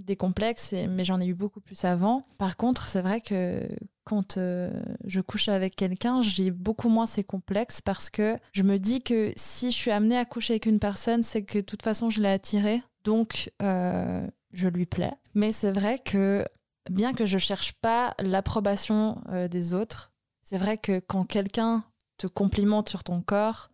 [0.00, 2.24] des complexes, mais j'en ai eu beaucoup plus avant.
[2.38, 3.68] Par contre, c'est vrai que
[4.04, 4.70] quand euh,
[5.04, 9.32] je couche avec quelqu'un, j'ai beaucoup moins ces complexes parce que je me dis que
[9.36, 12.20] si je suis amenée à coucher avec une personne, c'est que de toute façon, je
[12.20, 12.82] l'ai attirée.
[13.04, 15.12] Donc, euh, je lui plais.
[15.34, 16.44] Mais c'est vrai que
[16.90, 21.84] bien que je cherche pas l'approbation euh, des autres, c'est vrai que quand quelqu'un
[22.18, 23.69] te complimente sur ton corps,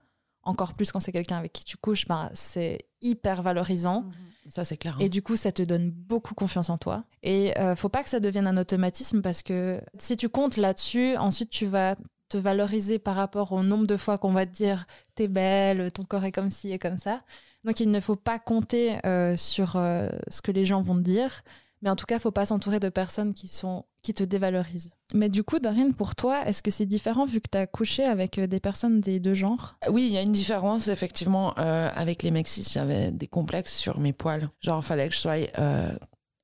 [0.47, 4.07] encore plus quand c'est quelqu'un avec qui tu couches, ben, c'est hyper valorisant.
[4.49, 4.95] Ça, c'est clair.
[4.95, 5.01] hein.
[5.01, 7.05] Et du coup, ça te donne beaucoup confiance en toi.
[7.23, 11.17] Et euh, faut pas que ça devienne un automatisme parce que si tu comptes là-dessus,
[11.17, 11.97] ensuite tu vas
[12.29, 16.05] te valoriser par rapport au nombre de fois qu'on va te dire t'es belle, ton
[16.05, 17.23] corps est comme ci et comme ça.
[17.65, 21.01] Donc il ne faut pas compter euh, sur euh, ce que les gens vont te
[21.01, 21.43] dire,
[21.83, 24.93] mais en tout cas, faut pas s'entourer de personnes qui sont qui te dévalorisent.
[25.15, 28.05] Mais du coup, Dorine, pour toi, est-ce que c'est différent vu que tu as couché
[28.05, 29.75] avec euh, des personnes des deux genres?
[29.91, 31.59] Oui, il y a une différence, effectivement.
[31.59, 34.49] euh, avec les mecs cis, j'avais des complexes sur mes poils.
[34.61, 35.91] Genre, fallait que je sois euh,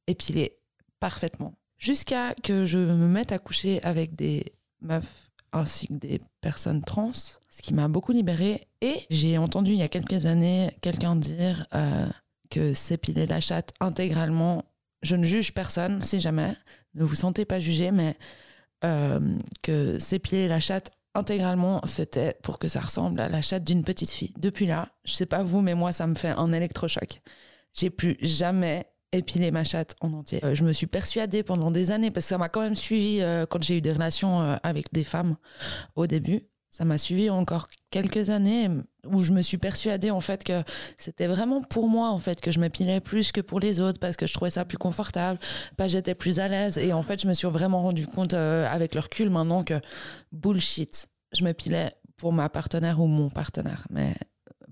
[0.08, 0.58] épilée
[0.98, 1.54] parfaitement.
[1.78, 4.44] Jusqu'à que je me mette à coucher avec des
[4.80, 8.66] meufs ainsi que des personnes trans, ce qui m'a beaucoup libérée.
[8.80, 12.06] Et j'ai entendu il y a quelques années quelqu'un dire euh,
[12.50, 14.64] que s'épiler la chatte intégralement,
[15.02, 16.54] je ne juge personne, si jamais,
[16.94, 18.16] ne vous sentez pas jugé, mais
[18.84, 19.20] euh,
[19.62, 24.10] que s'épiler la chatte intégralement, c'était pour que ça ressemble à la chatte d'une petite
[24.10, 24.32] fille.
[24.38, 27.20] Depuis là, je sais pas vous, mais moi, ça me fait un électrochoc.
[27.74, 30.42] J'ai plus jamais épilé ma chatte en entier.
[30.44, 33.20] Euh, je me suis persuadée pendant des années, parce que ça m'a quand même suivi
[33.20, 35.36] euh, quand j'ai eu des relations avec des femmes
[35.96, 36.48] au début.
[36.72, 38.70] Ça m'a suivi encore quelques années
[39.06, 40.62] où je me suis persuadée en fait que
[40.96, 44.16] c'était vraiment pour moi en fait que je m'épilais plus que pour les autres parce
[44.16, 45.38] que je trouvais ça plus confortable,
[45.76, 46.78] pas j'étais plus à l'aise.
[46.78, 49.78] Et en fait je me suis vraiment rendu compte euh, avec le recul maintenant que
[50.32, 54.14] bullshit, je m'épilais pour ma partenaire ou mon partenaire mais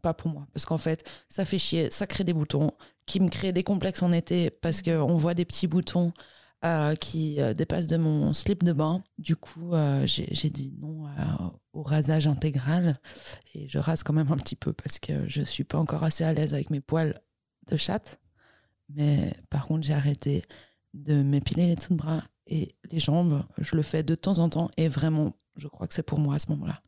[0.03, 0.47] pas pour moi.
[0.55, 2.71] Parce qu'en fait ça fait chier, ça crée des boutons.
[3.05, 6.13] Qui me créent des complexes en été parce qu'on voit des petits boutons
[6.63, 9.03] euh, qui euh, dépassent de mon slip de bain.
[9.17, 11.07] Du coup, euh, j'ai dit non
[11.73, 13.01] au rasage intégral
[13.55, 16.23] et je rase quand même un petit peu parce que je suis pas encore assez
[16.23, 17.19] à l'aise avec mes poils
[17.67, 18.21] de chatte.
[18.91, 20.43] Mais par contre, j'ai arrêté
[20.93, 23.43] de m'épiler les dessous de bras et les jambes.
[23.57, 26.35] Je le fais de temps en temps et vraiment, je crois que c'est pour moi
[26.35, 26.83] à ce moment-là.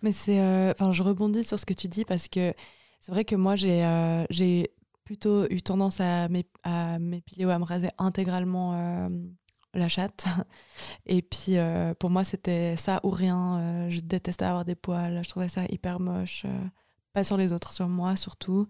[0.00, 0.40] Mais c'est.
[0.70, 2.54] Enfin, je rebondis sur ce que tu dis parce que
[3.00, 3.84] c'est vrai que moi, j'ai
[4.30, 4.70] j'ai
[5.04, 9.08] plutôt eu tendance à m'ép- à m'épiler ou à me raser intégralement euh,
[9.74, 10.26] la chatte.
[11.06, 13.58] Et puis, euh, pour moi, c'était ça ou rien.
[13.60, 15.22] Euh, je détestais avoir des poils.
[15.24, 16.46] Je trouvais ça hyper moche.
[17.12, 18.66] pas sur les autres, sur moi surtout.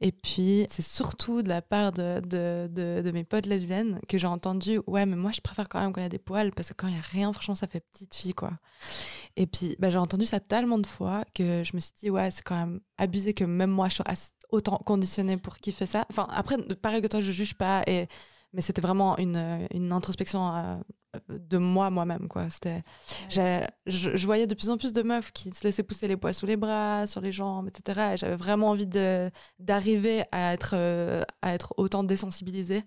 [0.00, 2.68] Et puis, c'est surtout de la part de, de,
[3.02, 6.00] de, mes potes lesbiennes que j'ai entendu Ouais, mais moi, je préfère quand même quand
[6.00, 7.80] il y a des poils parce que quand il n'y a rien, franchement, ça fait
[7.92, 8.52] petite fille, quoi.
[9.36, 12.30] Et puis, bah, j'ai entendu ça tellement de fois que je me suis dit, ouais,
[12.30, 16.06] c'est quand même abusé que même moi, je sois as- autant conditionnée pour kiffer ça.
[16.10, 18.08] Enfin, après, pareil que toi, je juge pas, et...
[18.52, 20.76] mais c'était vraiment une, une introspection euh,
[21.28, 22.48] de moi, moi-même, quoi.
[22.50, 22.82] C'était...
[23.28, 26.34] Je, je voyais de plus en plus de meufs qui se laissaient pousser les poils
[26.34, 28.12] sous les bras, sur les jambes, etc.
[28.14, 32.84] Et j'avais vraiment envie de, d'arriver à être, euh, à être autant désensibilisée.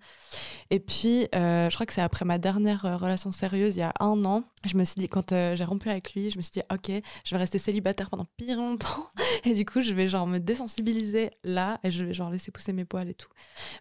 [0.69, 3.83] Et puis, euh, je crois que c'est après ma dernière euh, relation sérieuse, il y
[3.83, 6.41] a un an, je me suis dit, quand euh, j'ai rompu avec lui, je me
[6.41, 6.91] suis dit, ok,
[7.25, 9.09] je vais rester célibataire pendant pire longtemps.
[9.45, 12.71] Et du coup, je vais genre me désensibiliser là et je vais genre laisser pousser
[12.71, 13.27] mes poils et tout.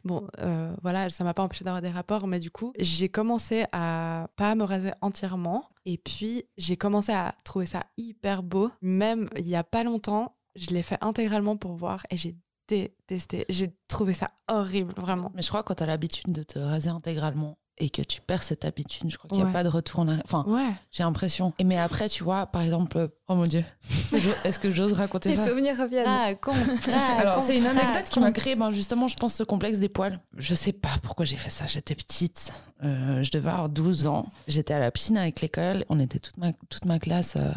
[0.04, 3.64] Bon, euh, voilà, ça m'a pas empêché d'avoir des rapports, mais du coup, j'ai commencé
[3.70, 5.68] à pas me raser entièrement.
[5.84, 8.70] Et puis, j'ai commencé à trouver ça hyper beau.
[8.80, 12.36] Même il y a pas longtemps, je l'ai fait intégralement pour voir et j'ai
[12.68, 13.44] détesté.
[13.48, 15.32] J'ai trouvé ça horrible, vraiment.
[15.34, 18.20] Mais je crois que quand tu as l'habitude de te raser intégralement, et que tu
[18.20, 19.10] perds cette habitude.
[19.10, 19.52] Je crois qu'il n'y a Ouais.
[19.52, 20.22] pas de retour en arrière.
[20.24, 20.70] Enfin, Ouais.
[20.90, 21.52] j'ai l'impression.
[21.58, 23.64] Et mais après, tu vois, par exemple, oh mon dieu,
[24.44, 26.06] est-ce que j'ose raconter Les ça souvenirs reviennent.
[27.18, 30.20] Alors, c'est une anecdote qui m'a créé, ben, justement, je pense, ce complexe des poils.
[30.36, 31.66] Je sais pas pourquoi j'ai fait ça.
[31.66, 32.52] J'étais petite.
[32.84, 34.26] Euh, je devais avoir 12 ans.
[34.48, 35.84] J'étais à la piscine avec l'école.
[35.88, 37.50] On était toute ma, toute ma classe euh,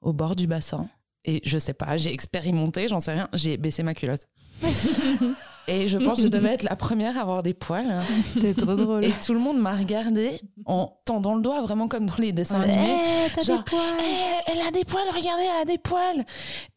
[0.00, 0.88] au bord du bassin.
[1.24, 3.28] Et je sais pas, j'ai expérimenté, j'en sais rien.
[3.34, 4.22] J'ai baissé ma culotte.
[5.68, 8.02] Et je pense que je devais être la première à avoir des poils.
[8.24, 9.04] C'était trop drôle.
[9.04, 12.60] Et tout le monde m'a regardé en tendant le doigt, vraiment comme dans les dessins
[12.60, 12.96] animés.
[13.26, 13.82] Eh, t'as Genre, des poils.
[14.00, 16.24] Eh, elle a des poils, regardez, elle a des poils.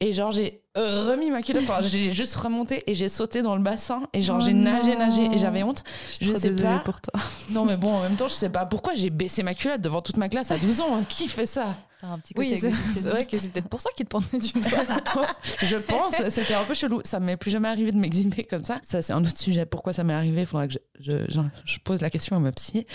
[0.02, 3.62] Et genre, j'ai remis ma culotte, enfin, j'ai juste remonté et j'ai sauté dans le
[3.62, 4.04] bassin.
[4.14, 5.00] Et genre, Oh j'ai nagé, non.
[5.00, 5.24] nagé.
[5.34, 5.84] Et j'avais honte.
[6.22, 6.80] je trop sais pas.
[6.80, 7.20] pour toi.
[7.52, 10.02] Non, mais bon, en même temps, je sais pas pourquoi j'ai baissé ma culotte devant
[10.02, 10.96] toute ma classe à 12 ans.
[10.98, 11.04] hein.
[11.08, 11.76] Qui fait ça?
[12.04, 13.02] Un petit Oui, côté c'est exhibitionniste.
[13.04, 15.28] c'est vrai que c'est peut-être pour ça qu'il te pendait du doigt.
[15.62, 17.02] Je pense, c'était un peu chelou.
[17.06, 18.80] Ça m'est plus jamais arrivé de m'exhiber comme ça.
[18.84, 19.66] Ça, c'est un autre sujet.
[19.66, 20.42] Pourquoi ça m'est arrivé?
[20.42, 22.86] Il faudra que je, je- je- je pose la question à ma psy.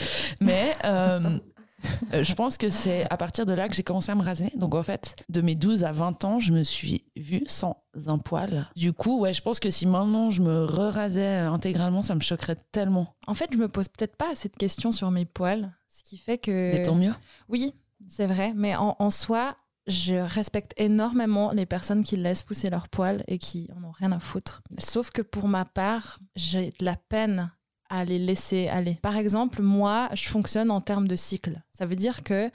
[0.40, 1.38] Mais euh,
[2.12, 4.50] je pense que c'est à partir de là que j'ai commencé à me raser.
[4.56, 8.18] Donc en fait, de mes 12 à 20 ans, je me suis vue sans un
[8.18, 8.66] poil.
[8.76, 12.20] Du coup, ouais, je pense que si maintenant je me re-rasais euh, intégralement, ça me
[12.20, 13.14] choquerait tellement.
[13.26, 16.38] En fait, je me pose peut-être pas cette question sur mes poils, ce qui fait
[16.38, 16.72] que.
[16.72, 17.14] Mais tant mieux.
[17.48, 17.74] Oui,
[18.08, 19.56] c'est vrai, mais en, soi,
[19.86, 24.12] je respecte énormément les personnes qui laissent pousser leurs poils et qui en ont rien
[24.12, 24.62] à foutre.
[24.78, 27.50] Sauf que pour ma part, j'ai de la peine
[27.88, 28.98] à les laisser aller.
[29.02, 31.62] Par exemple, moi, je fonctionne en termes de cycle.
[31.72, 32.50] Ça veut dire que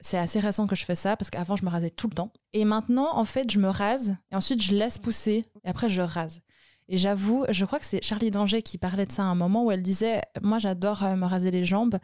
[0.00, 2.32] c'est assez récent que je fais ça parce qu'avant, je me rasais tout le temps.
[2.52, 6.00] Et maintenant, en fait, je me rase et ensuite, je laisse pousser et après, je
[6.00, 6.40] rase.
[6.88, 9.64] Et j'avoue, je crois que c'est Charlie Danger qui parlait de ça à un moment
[9.64, 11.98] où elle disait Moi, j'adore euh, me raser les jambes,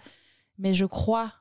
[0.59, 1.33] mais je crois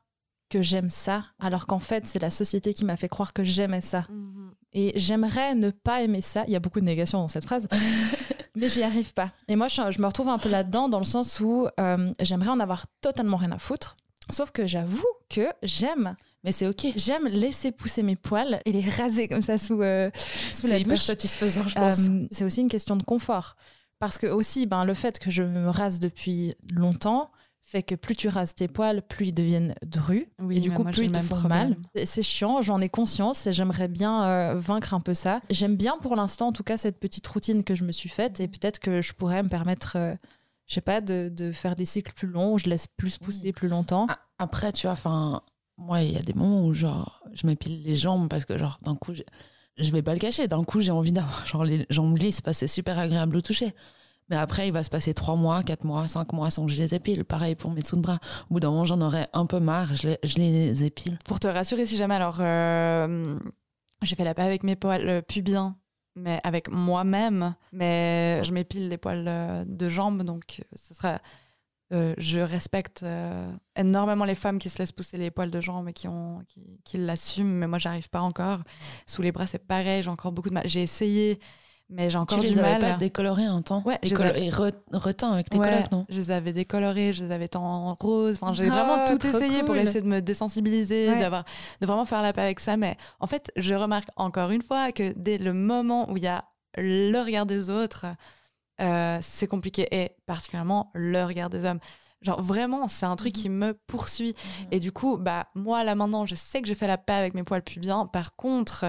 [0.55, 3.81] que j'aime ça, alors qu'en fait, c'est la société qui m'a fait croire que j'aimais
[3.81, 4.05] ça.
[4.09, 4.51] Mhm.
[4.71, 6.43] Et j'aimerais ne pas aimer ça.
[6.47, 7.67] Il y a beaucoup de négation dans cette phrase,
[8.55, 9.31] mais j'y arrive pas.
[9.49, 12.49] Et moi, je, je me retrouve un peu là-dedans, dans le sens où euh, j'aimerais
[12.49, 13.97] en avoir totalement rien à foutre.
[14.31, 16.15] Sauf que j'avoue que j'aime,
[16.45, 16.87] Mais c'est ok.
[16.95, 20.09] j'aime laisser pousser mes poils et les raser comme ça sous, euh,
[20.53, 21.03] sous la C'est hyper douche.
[21.05, 21.99] satisfaisant, je pense.
[22.07, 23.55] Euh, c'est aussi une question de confort.
[23.99, 27.29] Parce que aussi, ben, le fait que je me rase depuis longtemps
[27.67, 30.27] fait que plus tu rases tes poils, plus ils deviennent drus.
[30.39, 31.75] Oui, et du coup, moi, plus ils te font problème.
[31.95, 32.05] mal.
[32.05, 35.41] C'est chiant, j'en ai conscience et j'aimerais bien euh, vaincre un peu ça.
[35.49, 38.39] J'aime bien pour l'instant, en tout cas, cette petite routine que je me suis faite
[38.39, 40.13] et peut-être que je pourrais me permettre, euh,
[40.67, 43.51] je sais pas, de, de faire des cycles plus longs où je laisse plus pousser
[43.51, 44.05] plus longtemps.
[44.09, 45.41] Ah, Après, tu vois, enfin,
[45.77, 48.77] moi, il y a des moments où, genre, je m'épile les jambes parce que, genre,
[48.83, 49.13] d'un coup,
[49.77, 52.57] je vais pas le cacher, d'un coup, j'ai envie d'avoir, genre, les jambes lisses parce
[52.59, 53.73] que c'est super agréable au toucher.
[54.29, 56.81] Mais après, il va se passer 3 mois, 4 mois, 5 mois sans que je
[56.81, 57.25] les épile.
[57.25, 58.19] Pareil pour mes sous de bras.
[58.49, 61.19] Au bout d'un moment, j'en aurais un peu marre, je les, je les épile.
[61.25, 63.37] Pour te rassurer, si jamais, alors, euh,
[64.01, 65.77] j'ai fait la paix avec mes poils euh, pubiens,
[66.15, 67.55] mais avec moi-même.
[67.71, 71.19] Mais je m'épile les poils euh, de jambes, donc ce sera.
[71.91, 73.05] je respecte
[73.75, 76.79] énormément les femmes qui se laissent pousser les poils de jambes et qui, ont, qui,
[76.83, 78.61] qui l'assument, mais moi, j'arrive pas encore.
[79.05, 80.67] Sous les bras, c'est pareil, j'ai encore beaucoup de mal.
[80.67, 81.39] J'ai essayé,
[81.89, 84.49] mais j'ai encore tu du les avais pas décolorés un temps Ouais, et, avais- et
[84.49, 87.93] re- reteints avec tes Ouais, colocs, non Je les avais décolorés, je les avais en
[87.95, 88.39] rose.
[88.41, 91.19] Enfin, j'ai Oh, vraiment tout essayé pour essayer de me désensibiliser, Ouais.
[91.19, 91.43] d'avoir,
[91.81, 92.75] de vraiment faire la paix avec ça.
[92.77, 96.27] Mais en fait, je remarque encore une fois que dès le moment où il y
[96.27, 96.45] a
[96.77, 98.05] le regard des autres,
[98.81, 99.87] euh, c'est compliqué.
[99.91, 101.79] Et particulièrement le regard des hommes.
[102.21, 104.35] Genre vraiment, c'est un truc qui me poursuit.
[104.71, 107.35] Et du coup, bah moi là maintenant, je sais que j'ai fait la paix avec
[107.35, 108.07] mes poils pubiens.
[108.07, 108.85] Par contre,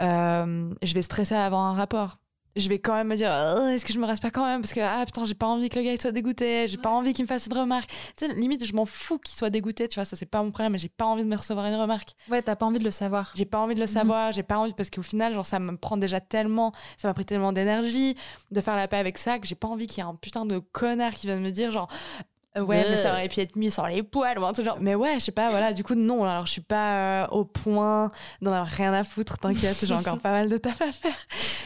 [0.00, 2.18] euh, je vais stresser à avoir un rapport.
[2.58, 4.62] Je vais quand même me dire, Oh, est-ce que je me reste pas quand même?
[4.62, 6.88] Parce que, ah putain, j'ai pas envie que le gars il soit dégoûté, j'ai pas
[6.88, 7.90] envie qu'il me fasse une remarque.
[8.16, 10.50] Tu sais, limite, je m'en fous qu'il soit dégoûté, tu vois, ça c'est pas mon
[10.52, 12.14] problème, mais j'ai pas envie de me recevoir une remarque.
[12.30, 13.30] Ouais, t'as pas envie de le savoir.
[13.34, 15.76] J'ai pas envie de le savoir, j'ai pas envie, parce qu'au final, genre, ça me
[15.76, 18.16] prend déjà tellement, ça m'a pris tellement d'énergie
[18.50, 20.46] de faire la paix avec ça que j'ai pas envie qu'il y ait un putain
[20.46, 21.88] de connard qui vienne me dire, genre,
[22.20, 22.22] Euh,
[22.62, 24.78] ouais, mais ça aurait pu être mieux sans les poils ou un truc genre.
[24.80, 27.44] Mais ouais, je sais pas, voilà, du coup, non, alors je suis pas euh, au
[27.44, 28.10] point
[28.42, 31.16] d'en avoir rien à foutre, t'inquiète, j'ai encore pas mal de taf à faire.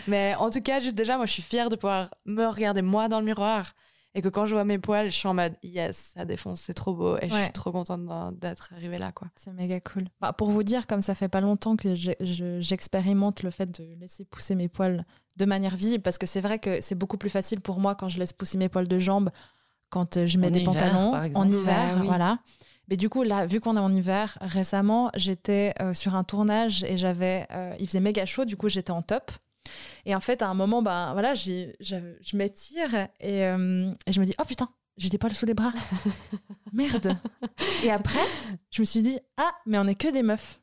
[0.07, 3.09] Mais en tout cas, juste déjà, moi, je suis fière de pouvoir me regarder moi
[3.09, 3.73] dans le miroir.
[4.13, 6.75] Et que quand je vois mes poils, je suis en mode yes, ça défonce, c'est
[6.75, 7.17] trop beau.
[7.19, 8.01] Et je suis trop contente
[8.41, 9.29] d'être arrivée là, quoi.
[9.37, 10.09] C'est méga cool.
[10.21, 13.85] Bah, pour vous dire, comme ça fait pas longtemps que je- j'expérimente le fait de
[14.01, 15.05] laisser pousser mes poils
[15.37, 18.09] de manière visible, parce que c'est vrai que c'est beaucoup plus facile pour moi quand
[18.09, 19.31] je laisse pousser mes poils de jambes,
[19.91, 22.07] quand euh, je mets En des hiver, pantalons par en hiver, oui.
[22.07, 22.39] voilà.
[22.89, 26.83] Mais du coup, là, vu qu'on est en hiver, récemment, j'étais euh, sur un tournage
[26.83, 29.31] et j'avais, euh, il faisait méga chaud, du coup, j'étais en top.
[30.07, 34.21] Et en fait, à un moment, ben voilà, j'ai- je m'étire et, euh, et je
[34.21, 35.73] me dis, oh putain, j'ai des poils sous les bras.
[36.73, 37.17] Merde.
[37.85, 38.19] Et après,
[38.71, 40.61] je me suis dit, ah, mais on est que des meufs.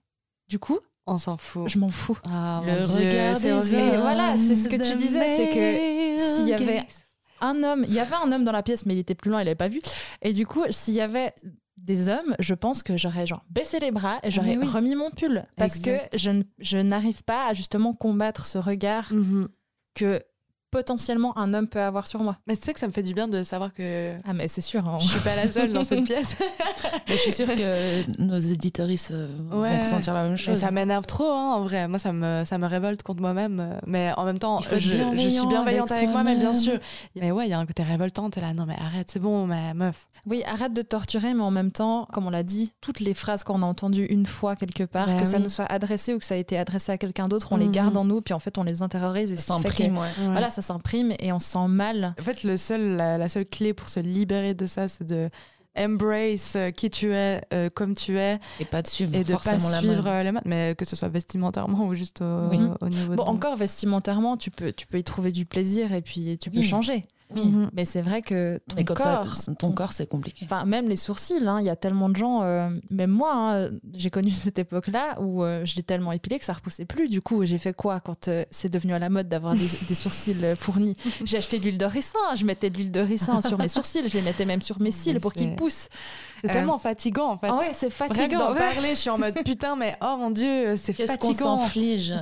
[0.50, 1.70] Du coup, On s'en fout.
[1.70, 2.18] je m'en fous.
[2.30, 3.94] Ah, Le regard c'est des horrible.
[3.94, 6.86] Et voilà, c'est ce que tu disais, c'est que s'il y avait
[7.42, 9.42] un homme, il y avait un homme dans la pièce, mais il était plus loin,
[9.42, 9.82] il l'avait pas vu.
[10.22, 11.34] Et du coup, s'il y avait
[11.78, 14.68] des hommes, je pense que j'aurais genre baissé les bras et j'aurais oui.
[14.68, 16.10] remis mon pull parce Exact.
[16.12, 16.18] que
[16.60, 19.48] je n'arrive pas à justement combattre ce regard Mhm.
[19.94, 20.22] que
[20.72, 22.38] potentiellement un homme peut avoir sur moi.
[22.48, 24.62] Mais tu sais que ça me fait du bien de savoir que Ah mais c'est
[24.62, 24.88] sûr.
[24.88, 24.98] hein.
[25.00, 26.36] je suis pas la seule dans cette pièce.
[27.08, 29.76] Mais je suis sûre que nos éditoristes euh, Ouais.
[29.78, 30.58] vont ressentir la même Mais chose.
[30.58, 31.88] ça m'énerve trop, hein, en vrai.
[31.88, 33.80] Moi, ça me, ça me révolte contre moi-même.
[33.86, 36.78] Mais en même temps, je, je suis bienveillant bienveillante avec, avec moi-même, bien sûr.
[37.16, 38.30] Mais ouais, il y a un côté révoltant.
[38.30, 40.08] T'es là, non, mais arrête, c'est bon, ma meuf.
[40.26, 43.44] Oui, arrête de torturer, mais en même temps, comme on l'a dit, toutes les phrases
[43.44, 46.26] qu'on a entendues une fois quelque part, Bah que ça nous soit adressé ou que
[46.26, 47.72] ça a été adressé à quelqu'un d'autre, on les Mhm.
[47.72, 50.10] garde en nous, puis en fait on les intériorise et Ça fait que- ouais.
[50.32, 52.16] Voilà, ça s'imprime et on se sent mal.
[52.20, 55.30] En fait, le seul, la, la seule clé pour se libérer de ça, c'est de
[55.78, 59.32] embrace euh, qui tu es, euh, comme tu es, Et pas de suivre et de
[59.32, 60.08] pas forcément la suivre mode.
[60.08, 62.60] euh, les modes, mais que ce soit vestimentairement ou juste au, Oui.
[62.82, 63.30] au niveau Bon, de...
[63.30, 66.64] encore vestimentairement, tu peux, tu peux y trouver du plaisir et puis tu peux Oui.
[66.64, 67.06] changer.
[67.36, 67.46] Oui.
[67.48, 67.70] Mhm.
[67.74, 70.46] Mais c'est vrai que ton Mais quand ça- corps, ton corps, c'est compliqué.
[70.46, 73.70] Enfin, même les sourcils, hein, il y a tellement de gens, euh, même moi, hein,
[73.96, 77.10] j'ai connu cette époque-là où euh, je l'ai tellement épilé que ça repoussait plus.
[77.10, 79.60] Du coup, j'ai fait quoi quand euh, c'est devenu à la mode d'avoir des,
[79.90, 80.96] des sourcils euh, fournis?
[81.26, 84.08] J'ai acheté de l'huile de ricin, je mettais de l'huile de ricin sur mes sourcils,
[84.08, 85.90] je les mettais même sur mes cils pour qu'ils poussent.
[86.42, 87.48] C'est Euh, tellement fatigant, en fait.
[87.50, 88.38] Ah ouais, c'est fatigant.
[88.40, 88.60] d'en ouais.
[88.60, 91.60] parler, je suis en mode putain, mais oh mon dieu, c'est Qu'est-ce qu'on fatigant.
[91.60, 92.14] s'inflige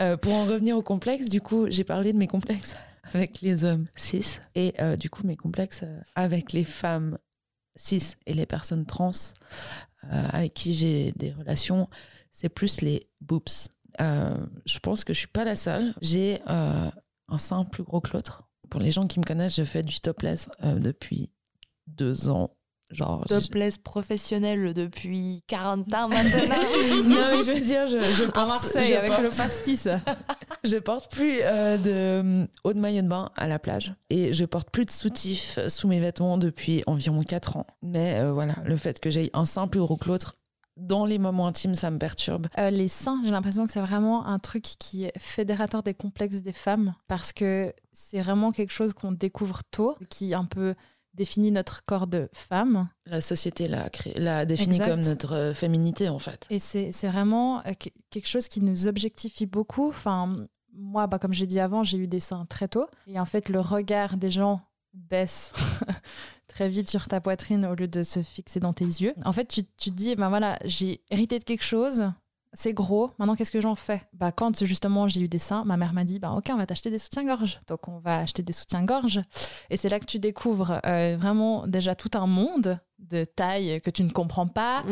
[0.00, 2.76] Euh, Pour en revenir au complexe, du coup, j'ai parlé de mes complexes
[3.14, 7.18] avec les hommes cis et euh, du coup mes complexes euh, avec les femmes
[7.76, 11.88] cis et les personnes trans euh, avec qui j'ai des relations,
[12.30, 13.48] c'est plus les boobs.
[13.98, 15.92] Je pense que je suis pas la seule.
[16.00, 16.92] J'ai un
[17.36, 18.44] sein plus gros que l'autre.
[18.70, 21.30] Pour les gens qui me connaissent, je fais du topless depuis
[21.88, 22.56] deux ans.
[22.90, 26.56] Genre, Topless professionnel depuis 40 ans maintenant.
[27.04, 29.88] non, mais je veux dire, je, je porte, À Marseille je avec porte- le pastis.
[30.64, 34.32] Je porte plus euh, de euh, haut de maillot de bain à la plage et
[34.32, 37.66] je porte plus de soutif sous mes vêtements depuis environ 4 ans.
[37.82, 40.34] Mais euh, voilà, le fait que j'aie un sein plus gros que l'autre
[40.76, 42.48] dans les moments intimes, ça me perturbe.
[42.58, 46.42] Euh, les seins, j'ai l'impression que c'est vraiment un truc qui est fédérateur des complexes
[46.42, 50.74] des femmes parce que c'est vraiment quelque chose qu'on découvre tôt, qui un peu
[51.18, 52.88] définit notre corps de femme.
[53.04, 54.88] La société l'a, créé, l'a défini Exact.
[54.94, 56.46] comme notre euh, féminité en fait.
[56.48, 59.88] Et c'est c'est vraiment euh, que- quelque chose qui nous objectifie beaucoup.
[59.90, 62.86] Enfin, moi, bah, comme j'ai dit avant, j'ai eu des seins très tôt.
[63.08, 64.60] Et en fait, le regard des gens
[64.94, 65.52] baisse
[66.48, 69.14] très vite sur ta poitrine au lieu de se fixer dans tes yeux.
[69.24, 72.04] En fait, tu, tu te dis, ben voilà, j'ai hérité de quelque chose.
[72.54, 74.02] C'est gros, maintenant qu'est-ce que j'en fais?
[74.12, 76.66] Bah, Quand justement j'ai eu des seins, ma mère m'a dit bah, Ok, on va
[76.66, 77.60] t'acheter des soutiens-gorge.
[77.66, 79.20] Donc on va acheter des soutiens-gorge.
[79.70, 83.90] Et c'est là que tu découvres euh, vraiment déjà tout un monde de taille que
[83.90, 84.82] tu ne comprends pas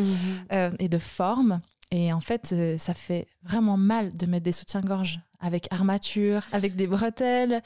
[0.53, 1.61] euh, et de forme.
[1.91, 6.77] Et en fait, euh, ça fait vraiment mal de mettre des soutiens-gorge avec armature, avec
[6.77, 7.63] des bretelles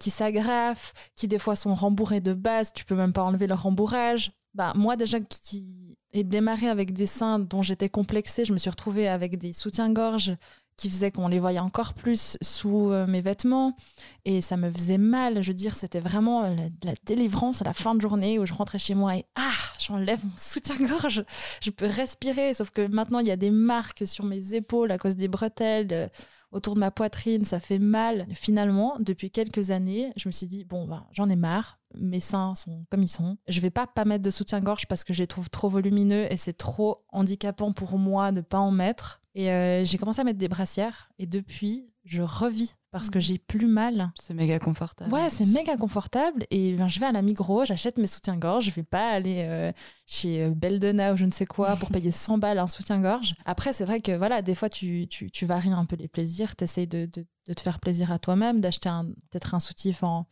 [0.00, 2.72] qui s'agrafent, qui des fois sont rembourrées de base.
[2.72, 4.32] Tu peux même pas enlever le rembourrage.
[4.54, 8.70] Bah, moi, déjà, qui- ai démarré avec des seins dont j'étais complexée, je me suis
[8.70, 10.36] retrouvée avec des soutiens-gorge
[10.76, 13.76] qui faisaient qu'on les voyait encore plus sous euh, mes vêtements.
[14.24, 15.42] Et ça me faisait mal.
[15.42, 16.42] Je veux dire, c'était vraiment
[16.82, 20.24] la, délivrance à la fin de journée où je rentrais chez moi et ah, j'enlève
[20.24, 21.24] mon soutien-gorge.
[21.60, 22.54] Je peux respirer.
[22.54, 25.88] Sauf que maintenant, il y a des marques sur mes épaules à cause des bretelles.
[25.92, 26.08] euh,
[26.52, 28.26] autour de ma poitrine, ça fait mal.
[28.34, 31.78] Finalement, depuis quelques années, je me suis dit, bon, ben, j'en ai marre.
[31.98, 33.36] Mes seins sont comme ils sont.
[33.48, 36.36] Je vais pas pas mettre de soutien-gorge parce que je les trouve trop volumineux et
[36.36, 39.20] c'est trop handicapant pour moi de pas en mettre.
[39.34, 43.38] Et euh, j'ai commencé à mettre des brassières et depuis, je revis parce que j'ai
[43.38, 44.12] plus mal.
[44.20, 45.12] C'est méga confortable.
[45.12, 46.46] Ouais, c'est méga confortable.
[46.52, 48.66] Et ben, je vais à la Migros, j'achète mes soutiens-gorge.
[48.66, 49.72] Je vais pas aller euh,
[50.06, 53.34] chez euh, Beldena ou je ne sais quoi pour payer 100 balles un soutien-gorge.
[53.44, 56.54] Après, c'est vrai que voilà, des fois, tu, tu, tu varies un peu les plaisirs.
[56.54, 58.90] Tu essayes de, de, de te faire plaisir à toi-même, d'acheter
[59.30, 60.28] peut-être un soutif en,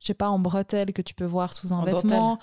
[0.00, 2.38] je sais pas, en bretelle que tu peux voir sous un En vêtement.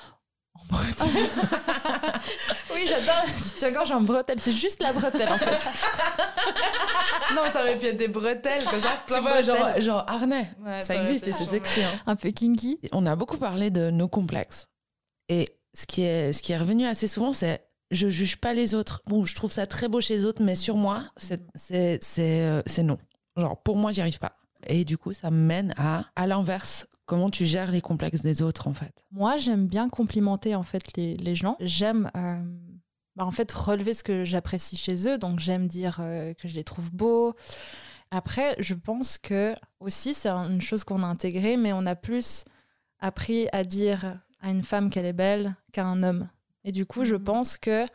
[0.55, 1.07] En bretelle.
[2.73, 4.39] oui, j'adore le soutien-gorge en bretelle.
[4.39, 5.67] C'est juste la bretelle, en fait.
[7.35, 9.01] non, ça aurait pu être des bretelles comme ça.
[9.07, 10.51] Tu vois, genre, genre harnais.
[10.63, 11.83] Ouais, Ça existe et c'est sexy.
[11.83, 11.91] hein.
[12.05, 12.79] Un peu kinky.
[12.91, 14.67] On a beaucoup parlé de nos complexes.
[15.29, 18.75] Et ce qui est, ce qui est revenu assez souvent, c'est je juge pas les
[18.75, 19.01] autres.
[19.07, 22.41] Bon, je trouve ça très beau chez les autres, mais sur moi, c'est c'est- c'est
[22.41, 22.97] euh, c'est non.
[23.37, 24.33] Genre, pour moi, j'y arrive pas.
[24.67, 26.87] Et du coup, ça me mène à, à l'inverse.
[27.05, 29.05] Comment tu gères les complexes des autres, en fait?
[29.11, 31.57] Moi, j'aime bien complimenter en fait les, les gens.
[31.59, 32.41] J'aime euh,
[33.15, 35.17] bah, en fait relever ce que j'apprécie chez eux.
[35.17, 37.33] Donc j'aime dire euh, que je les trouve beaux.
[38.11, 42.45] Après, je pense que aussi c'est une chose qu'on a intégrée, mais on a plus
[42.99, 46.29] appris à dire à une femme qu'elle est belle qu'à un homme.
[46.63, 47.85] Et du coup, je pense que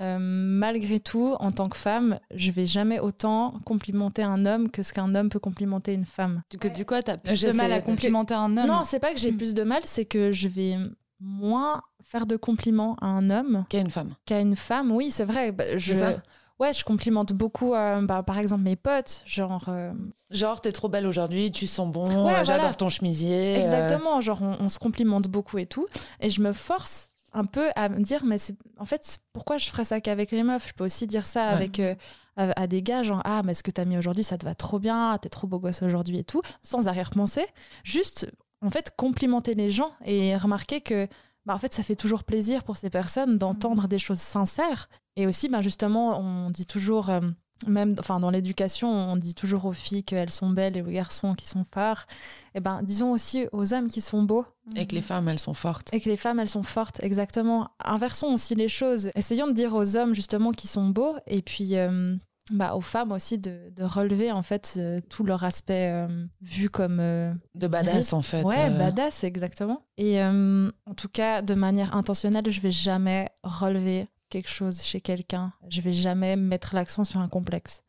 [0.00, 4.82] euh, malgré tout, en tant que femme, je vais jamais autant complimenter un homme que
[4.82, 6.42] ce qu'un homme peut complimenter une femme.
[6.60, 8.66] Que du coup, t'as plus de mal à complimenter un homme.
[8.66, 10.76] Non, c'est pas que j'ai plus de mal, c'est que je vais
[11.20, 14.14] moins faire de compliments à un homme Qu'à une femme.
[14.24, 14.92] qu'à une femme.
[14.92, 15.52] Oui, c'est vrai.
[15.52, 16.22] bah, je, C'est ça
[16.60, 19.64] ouais, je complimente beaucoup, euh, bah, par exemple, mes potes, genre.
[19.68, 19.92] euh,
[20.30, 22.74] Genre, t'es trop belle aujourd'hui, tu sens bon, Ouais, euh, j'adore voilà.
[22.74, 23.56] ton chemisier.
[23.56, 25.86] euh, Exactement, genre on, on se complimente beaucoup et tout.
[26.20, 29.68] Et je me force un peu à me dire, mais c'est en fait, pourquoi je
[29.68, 30.68] ferais ça qu'avec les meufs?
[30.68, 31.54] Je peux aussi dire ça Ouais.
[31.54, 31.94] avec euh,
[32.36, 34.54] à, à des gars, genre ah, mais ce que t'as mis aujourd'hui, ça te va
[34.54, 37.46] trop bien, t'es trop beau gosse aujourd'hui et tout, sans arrière-pensée.
[37.84, 38.30] Juste,
[38.62, 41.06] en fait, complimenter les gens et remarquer que.
[41.46, 44.88] Bah, en fait, ça fait toujours plaisir pour ces personnes d'entendre des choses sincères.
[45.16, 47.20] Et aussi, bah, justement, on dit toujours, euh,
[47.66, 51.34] même enfin, dans l'éducation, on dit toujours aux filles qu'elles sont belles et aux garçons
[51.34, 52.06] qui sont forts.
[52.54, 54.46] Et ben, disons aussi aux hommes qui sont beaux
[54.76, 55.92] Et que les femmes, elles sont fortes.
[55.92, 57.68] et que les femmes, elles sont fortes, exactement.
[57.84, 59.10] Inversons aussi les choses.
[59.16, 62.14] Essayons de dire aux hommes, justement, qui sont beaux, et puis euh,
[62.52, 66.06] bah, aux femmes aussi de, de relever, en fait, euh, tout leur aspect euh,
[66.40, 66.98] vu comme...
[67.00, 68.42] euh, De badass, en fait.
[68.44, 69.82] ouais, badass, exactement.
[69.96, 75.52] Et en tout cas, de manière intentionnelle, je vais jamais relever quelque chose chez quelqu'un.
[75.68, 77.82] Je vais jamais mettre l'accent sur un complexe.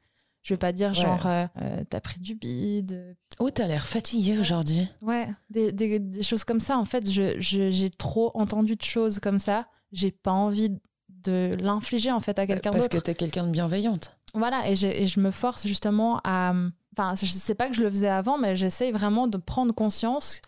[0.44, 0.96] Je vais pas dire Ouais.
[0.96, 4.88] genre, euh, euh, t'as pris du bide, Oh, t'as l'air fatiguée aujourd'hui.
[5.02, 6.78] Ouais, des, des- des choses comme ça.
[6.78, 9.68] En fait, je- je- j'ai trop entendu de choses comme ça.
[9.92, 10.72] J'ai pas envie
[11.10, 13.06] de l'infliger en fait à quelqu'un Parce que d'autre.
[13.06, 14.16] t'es quelqu'un de bienveillante.
[14.34, 16.54] Voilà, et, et je me force justement à.
[16.98, 20.42] Enfin, je sais pas que je le faisais avant, mais j'essaye vraiment de prendre conscience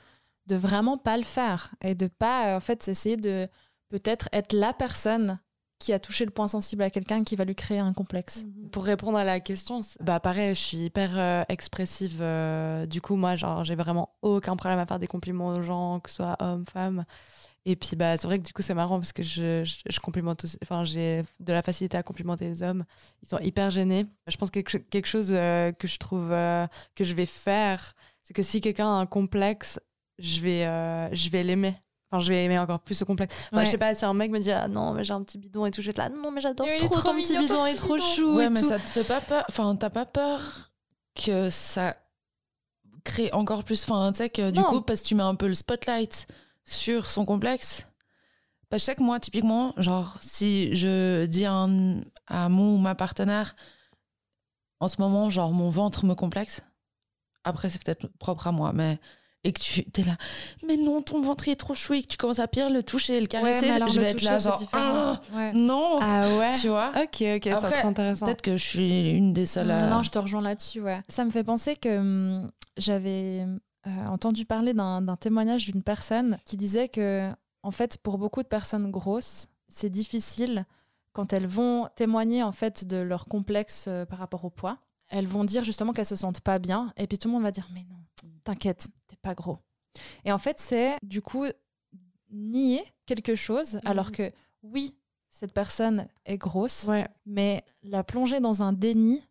[0.47, 3.47] de vraiment pas le faire et de pas, euh, en fait, essayer de
[3.89, 5.39] peut-être être la personne
[5.81, 8.45] qui a touché le point sensible à quelqu'un qui va lui créer un complexe.
[8.71, 12.19] Pour répondre à la question, bah pareil, je suis hyper euh, expressive.
[12.21, 15.99] euh, du coup, moi, genre, j'ai vraiment aucun problème à faire des compliments aux gens,
[15.99, 17.03] que ce soit hommes, femmes.
[17.65, 20.45] Et puis, bah, c'est vrai que du coup, c'est marrant parce que je, je, complimente.
[20.63, 22.85] Enfin, j'ai de la facilité à complimenter les hommes.
[23.23, 24.05] Ils sont hyper gênés.
[24.27, 27.93] Je pense que quelque, cho- quelque chose euh, que je trouve que je vais faire,
[28.23, 29.79] c'est que si quelqu'un a un complexe,
[30.19, 30.63] je vais,
[31.13, 31.75] je vais l'aimer.
[32.11, 33.33] Enfin, je vais aimer encore plus ce complexe.
[33.47, 33.65] Enfin, Ouais.
[33.65, 35.65] Je sais pas, si un mec me dit ah non, mais j'ai un petit bidon
[35.65, 37.53] et tout, je vais être là, non, mais j'adore trop, trop ton petit mignon, ton
[37.53, 38.05] bidon, il est petit trop bidon.
[38.07, 38.35] chou.
[38.35, 38.67] ouais, et mais tout.
[38.67, 39.45] ça te fait pas peur.
[39.49, 40.71] Enfin, t'as pas peur
[41.15, 41.95] que ça
[43.05, 43.83] crée encore plus.
[43.83, 44.65] Enfin, tu sais que du Non.
[44.65, 46.27] coup, parce que tu mets un peu le spotlight
[46.65, 47.87] sur son complexe.
[48.69, 52.75] Parce que je sais que moi, typiquement, genre, si je dis à, un- à mon
[52.75, 53.55] ou ma partenaire,
[54.79, 56.61] en ce moment, genre, mon ventre me complexe,
[57.43, 58.99] après, c'est peut-être propre à moi, mais.
[59.43, 60.15] Et que tu es là,
[60.67, 63.17] mais non, ton ventre est trop chou et que tu commences à pire le toucher
[63.17, 65.51] et le caresser, mais alors je vais être là, genre, ah, Ouais.
[65.53, 66.89] non, Ah ouais tu vois.
[66.89, 68.25] Ok, ok, c'est très intéressant.
[68.27, 69.87] Peut-être que je suis une des seules à...
[69.89, 71.01] Non, je te rejoins là-dessus, ouais.
[71.09, 73.47] Ça me fait penser que hum, j'avais
[73.87, 77.31] euh, entendu parler d'un témoignage d'une personne qui disait que,
[77.63, 80.65] en fait, pour beaucoup de personnes grosses, c'est difficile
[81.13, 84.77] quand elles vont témoigner en fait de leur complexe euh, par rapport au poids.
[85.09, 87.51] Elles vont dire justement qu'elles se sentent pas bien, et puis tout le monde va
[87.51, 87.97] dire mais non,
[88.43, 88.87] t'inquiète,
[89.21, 89.59] pas gros.
[90.25, 91.45] Et en fait, c'est du coup
[92.31, 94.31] nier quelque chose, alors que
[94.63, 94.95] oui,
[95.29, 97.07] cette personne est grosse, Ouais.
[97.25, 99.21] mais la plonger dans un déni,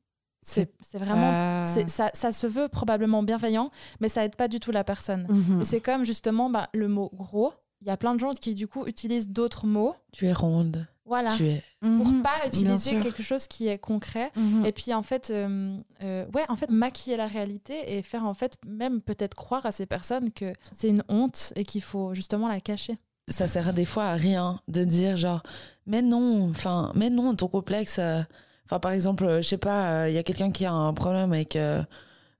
[0.42, 1.64] c'est vraiment.
[1.86, 3.70] Ça, ça se veut probablement bienveillant,
[4.00, 5.26] mais ça aide pas du tout la personne.
[5.60, 7.52] Et c'est comme justement bah, le mot gros.
[7.82, 9.94] Il y a plein de gens qui du coup utilisent d'autres mots.
[10.12, 11.34] Tu es ronde, Voilà.
[11.36, 11.62] tu es...
[11.80, 12.22] Pour Mhm.
[12.22, 14.30] pas utiliser quelque chose qui est concret.
[14.36, 14.64] Mhm.
[14.64, 18.32] Et puis en fait, euh, euh, ouais, en fait, maquiller la réalité et faire en
[18.34, 22.46] fait même peut-être croire à ces personnes que c'est une honte et qu'il faut justement
[22.48, 22.96] la cacher.
[23.28, 25.42] Ça sert des fois à rien de dire genre,
[25.86, 27.98] mais non, enfin, mais non, ton complexe...
[27.98, 28.22] euh,
[28.66, 31.32] Enfin, par exemple, je sais pas, euh, il y a quelqu'un qui a un problème
[31.32, 31.82] avec euh,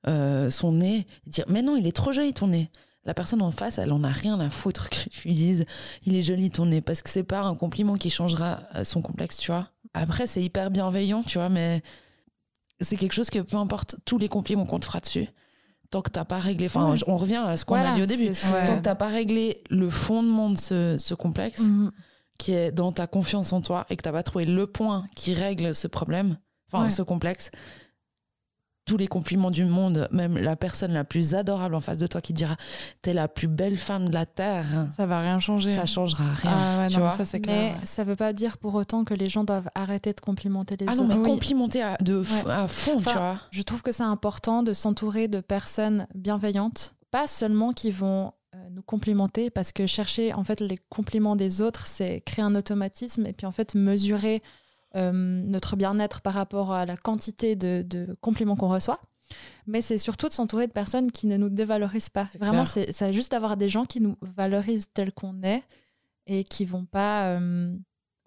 [0.07, 2.71] euh, son nez, dire, mais non, il est trop joli ton nez.
[3.05, 5.65] La personne en face, elle en a rien à foutre que je lui dise,
[6.05, 9.01] il est joli ton nez, parce que c'est pas un compliment qui changera euh, son
[9.01, 9.69] complexe, tu vois.
[9.95, 11.83] Après, c'est hyper bienveillant, tu vois, mais
[12.81, 15.29] c'est quelque chose que peu importe tous les compliments qu'on te fera dessus,
[15.91, 16.99] tant que t'as pas réglé, enfin, Ouais.
[17.07, 18.33] on revient à ce qu'on Voilà, a dit au début,
[18.67, 21.91] tant que t'as pas réglé le fondement de ce, ce complexe, Mhm.
[22.39, 25.33] qui est dans ta confiance en toi et que t'as pas trouvé le point qui
[25.35, 26.39] règle ce problème,
[26.71, 26.91] enfin Ouais.
[26.91, 27.51] ce complexe,
[28.91, 32.20] tous les compliments du monde, même la personne la plus adorable en face de toi
[32.20, 32.57] qui dira
[33.03, 35.72] t'es la plus belle femme de la terre, Ça va rien changer.
[35.74, 36.51] ça changera rien.
[36.53, 37.74] Ah ouais, tu non, vois ça c'est Mais clair.
[37.84, 40.97] ça veut pas dire pour autant que les gens doivent arrêter de complimenter les Ah
[40.97, 41.14] non, autres.
[41.18, 41.30] mais Oui.
[41.30, 43.41] complimenter à, de, f- à fond, Enfin, tu vois.
[43.53, 48.59] Je trouve que c'est important de s'entourer de personnes bienveillantes, pas seulement qui vont euh,
[48.72, 53.24] nous complimenter, parce que chercher en fait les compliments des autres, c'est créer un automatisme
[53.26, 54.43] et puis en fait mesurer
[54.97, 59.01] euh, notre bien-être par rapport à la quantité de, de compliments qu'on reçoit.
[59.66, 62.28] Mais c'est surtout de s'entourer de personnes qui ne nous dévalorisent pas.
[62.38, 65.62] Vraiment, c'est juste d'avoir des gens qui nous valorisent tels qu'on est
[66.26, 67.76] et qui vont pas, euh,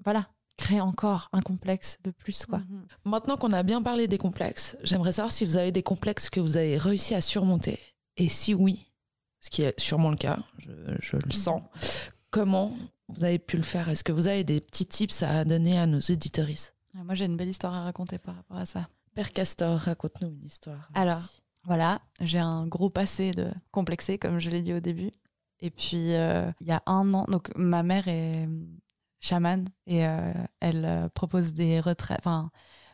[0.03, 2.59] voilà, créer encore un complexe de plus, quoi.
[2.59, 2.85] Mhm.
[3.05, 6.39] Maintenant qu'on a bien parlé des complexes, j'aimerais savoir si vous avez des complexes que
[6.39, 7.79] vous avez réussi à surmonter.
[8.17, 8.85] Et si oui,
[9.39, 11.61] ce qui est sûrement le cas, je, je le sens,
[12.29, 12.73] comment
[13.09, 15.85] vous avez pu le faire Est-ce que vous avez des petits tips à donner à
[15.85, 18.87] nos éditorices Moi, j'ai une belle histoire à raconter par rapport à ça.
[19.13, 20.89] Père Castor, raconte-nous une histoire.
[20.93, 21.21] Alors,
[21.65, 25.11] Voilà, j'ai un gros passé de complexé, comme je l'ai dit au début.
[25.59, 28.65] Et puis, euh, il y a un an, donc ma mère est euh,
[29.21, 32.51] chamane et euh, elle propose des retraites, enfin,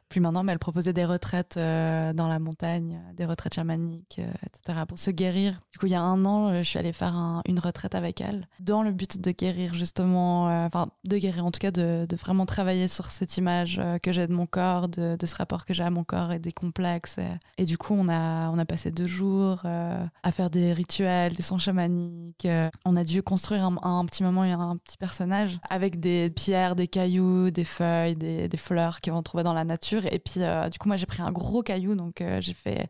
[0.10, 4.80] plus maintenant, elle proposait des retraites euh, dans la montagne, des retraites chamaniques, euh, etc.,
[4.88, 5.62] pour se guérir.
[5.72, 7.94] Du coup, il y a un an, euh, je suis allée faire un- une retraite
[7.96, 11.72] avec elle, dans le but de guérir, justement, euh, enfin, de guérir, en tout cas,
[11.72, 15.64] de, vraiment travailler sur cette image euh, que j'ai de mon corps, de, ce rapport
[15.66, 17.18] que j'ai à mon corps et des complexes.
[17.60, 21.34] Et, du coup, on a, on a passé deux jours euh, à faire des rituels,
[21.36, 22.46] des sons chamaniques.
[22.46, 26.30] euh, on a dû construire un, un petit moment et un petit personnage avec des
[26.32, 29.99] pierres, des cailloux, des feuilles, des, des fleurs qu'on trouvait dans la nature.
[30.06, 32.88] Et puis, euh, du coup, moi, j'ai pris un gros caillou, donc euh, j'ai fait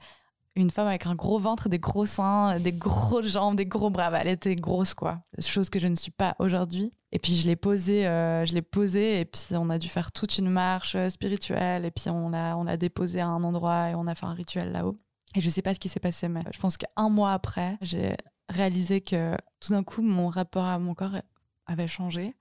[0.55, 4.11] une femme avec un gros ventre, des gros seins, des grosses jambes, des gros bras.
[4.11, 5.21] Bah, elle était grosse, quoi.
[5.39, 6.91] Chose que je ne suis pas aujourd'hui.
[7.11, 10.11] Et puis je l'ai posée, euh, je l'ai posée, et puis on a dû faire
[10.11, 13.95] toute une marche spirituelle, et puis on l'a, on l'a déposée à un endroit et
[13.95, 14.95] on a fait un rituel là-haut.
[15.35, 18.15] Et je sais pas ce qui s'est passé, mais je pense qu'un mois après, j'ai
[18.47, 21.17] réalisé que tout d'un coup, mon rapport à mon corps
[21.65, 22.35] avait changé.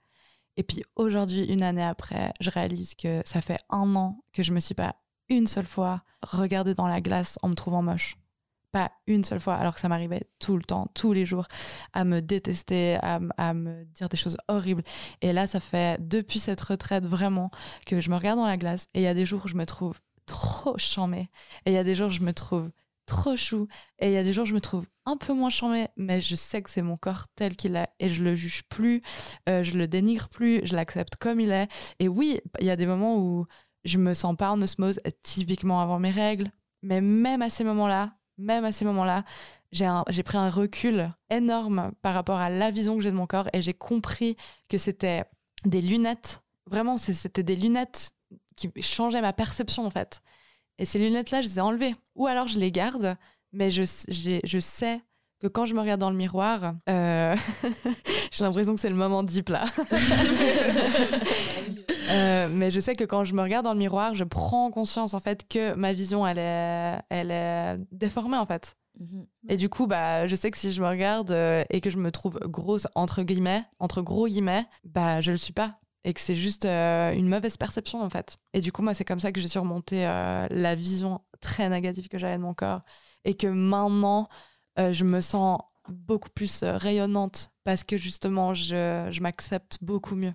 [0.58, 4.52] Et puis aujourd'hui, une année après, je réalise que ça fait un an que je
[4.52, 4.96] me suis pas
[5.28, 8.16] une seule fois regardée dans la glace en me trouvant moche.
[8.72, 11.46] Pas une seule fois, alors que ça m'arrivait tout le temps, tous les jours,
[11.92, 14.82] à me détester, à, me dire des choses horribles.
[15.22, 17.52] Et là, ça fait depuis cette retraite vraiment
[17.86, 19.54] que je me regarde dans la glace et il y a des jours où je
[19.54, 21.30] me trouve trop chamée
[21.66, 22.68] et il y a des jours où je me trouve
[23.08, 23.66] trop chou
[23.98, 26.36] et il y a des jours je me trouve un peu moins chamée mais je
[26.36, 29.02] sais que c'est mon corps tel qu'il est et je le juge plus,
[29.48, 31.68] euh, je le dénigre plus, je l'accepte comme il est.
[31.98, 33.46] Et oui, il y a des moments où
[33.84, 36.50] je me sens pas en osmose, typiquement avant mes règles,
[36.82, 39.24] mais même à ces moments-là, même à ces moments-là,
[39.72, 43.48] j'ai pris un recul énorme par rapport à la vision que j'ai de mon corps
[43.52, 44.36] et j'ai compris
[44.68, 45.24] que c'était
[45.64, 46.42] des lunettes.
[46.66, 48.12] Vraiment, c'était des lunettes
[48.56, 50.22] qui changeaient ma perception en fait.
[50.78, 51.94] Et ces lunettes-là, je les ai enlevées.
[52.14, 53.16] Ou alors je les garde,
[53.52, 55.00] mais je, j'ai- je sais
[55.40, 57.36] que quand je me regarde dans le miroir, euh,
[58.32, 59.64] j'ai l'impression que c'est le moment deep là.
[62.10, 65.12] Euh, mais je sais que quand je me regarde dans le miroir, je prends conscience
[65.12, 68.76] en fait que ma vision elle est, elle est déformée en fait.
[68.98, 69.26] Mhm.
[69.50, 71.98] Et du coup, bah, je sais que si je me regarde euh, et que je
[71.98, 75.78] me trouve grosse entre guillemets, entre gros guillemets, bah, je le suis pas.
[76.04, 78.38] Et que c'est juste euh, une mauvaise perception en fait.
[78.54, 82.08] Et du coup, moi, c'est comme ça que j'ai surmonté euh, la vision très négative
[82.08, 82.80] que j'avais de mon corps.
[83.24, 84.28] Et que maintenant,
[84.78, 90.34] euh, je me sens beaucoup plus rayonnante parce que justement, je, je m'accepte beaucoup mieux.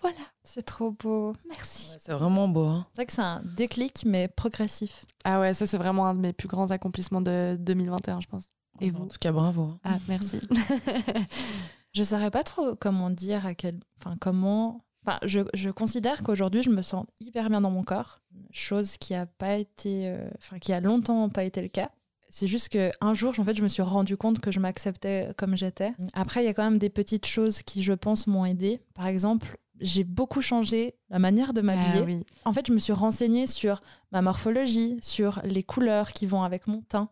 [0.00, 1.32] Voilà, C'est trop beau.
[1.48, 1.90] merci.
[1.90, 2.66] Ouais, c'est vraiment beau.
[2.66, 2.86] hein.
[2.92, 5.06] C'est vrai que c'est un déclic, mais progressif.
[5.24, 8.44] Ah ouais, ça, c'est vraiment un de mes plus grands accomplissements de 2021, je pense.
[8.80, 9.62] Et En vous tout cas, bravo.
[9.62, 9.78] hein.
[9.82, 10.38] Ah, merci.
[11.94, 14.84] Je saurais pas trop comment dire à quel, enfin comment.
[15.08, 18.20] Enfin, je, je considère qu'aujourd'hui je me sens hyper bien dans mon corps,
[18.52, 21.90] chose qui a pas été, euh, enfin qui a longtemps pas été le cas.
[22.28, 25.30] C'est juste que un jour, en fait, je me suis rendu compte que je m'acceptais
[25.38, 25.94] comme j'étais.
[26.12, 28.82] Après, il y a quand même des petites choses qui, je pense, m'ont aidé.
[28.92, 32.00] Par exemple, j'ai beaucoup changé la manière de m'habiller.
[32.00, 32.26] Ah oui.
[32.44, 33.80] En fait, je me suis renseignée sur
[34.12, 37.08] ma morphologie, sur les couleurs qui vont avec mon teint,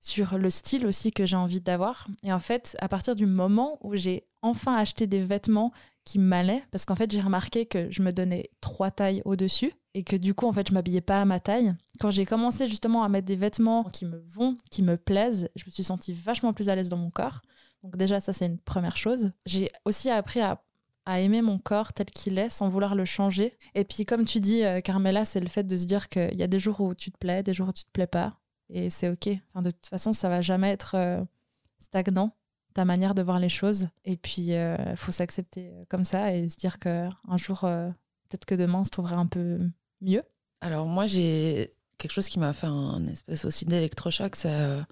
[0.00, 2.06] sur le style aussi que j'ai envie d'avoir.
[2.22, 5.72] Et en fait, à partir du moment où j'ai enfin acheté des vêtements
[6.04, 10.02] qui m'allaient, parce qu'en fait, j'ai remarqué que je me donnais trois tailles au-dessus et
[10.04, 11.74] que du coup, en fait, je m'habillais pas à ma taille.
[12.00, 15.64] Quand j'ai commencé justement à mettre des vêtements qui me vont, qui me plaisent, je
[15.66, 17.40] me suis sentie vachement plus à l'aise dans mon corps.
[17.82, 19.32] Donc déjà, ça, c'est une première chose.
[19.46, 20.62] J'ai aussi appris à
[21.04, 23.56] à aimer mon corps tel qu'il est sans vouloir le changer.
[23.74, 26.42] Et puis comme tu dis, euh, Carmela, c'est le fait de se dire qu'il y
[26.42, 28.38] a des jours où tu te plais, des jours où tu te plais pas.
[28.70, 29.28] Et c'est OK.
[29.50, 31.22] Enfin, de toute façon, ça va jamais être euh,
[31.80, 32.34] stagnant,
[32.72, 33.88] ta manière de voir les choses.
[34.04, 37.88] Et puis, il faut s'accepter euh, comme ça et se dire qu'un jour, euh,
[38.28, 39.60] peut-être que demain, on se trouvera un peu
[40.00, 40.22] mieux.
[40.60, 44.36] Alors moi, j'ai quelque chose qui m'a fait un espèce aussi d'électrochoc.
[44.44, 44.82] Euh,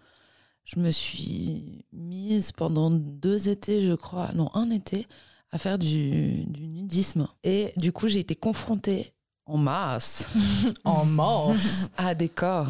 [0.64, 5.06] je me suis mise pendant deux étés, je crois, non un été,
[5.50, 7.28] à faire du, du nudisme.
[7.42, 9.12] Et du coup, j'ai été confrontée
[9.46, 10.28] en masse
[10.84, 11.90] en masse.
[11.96, 12.68] à des corps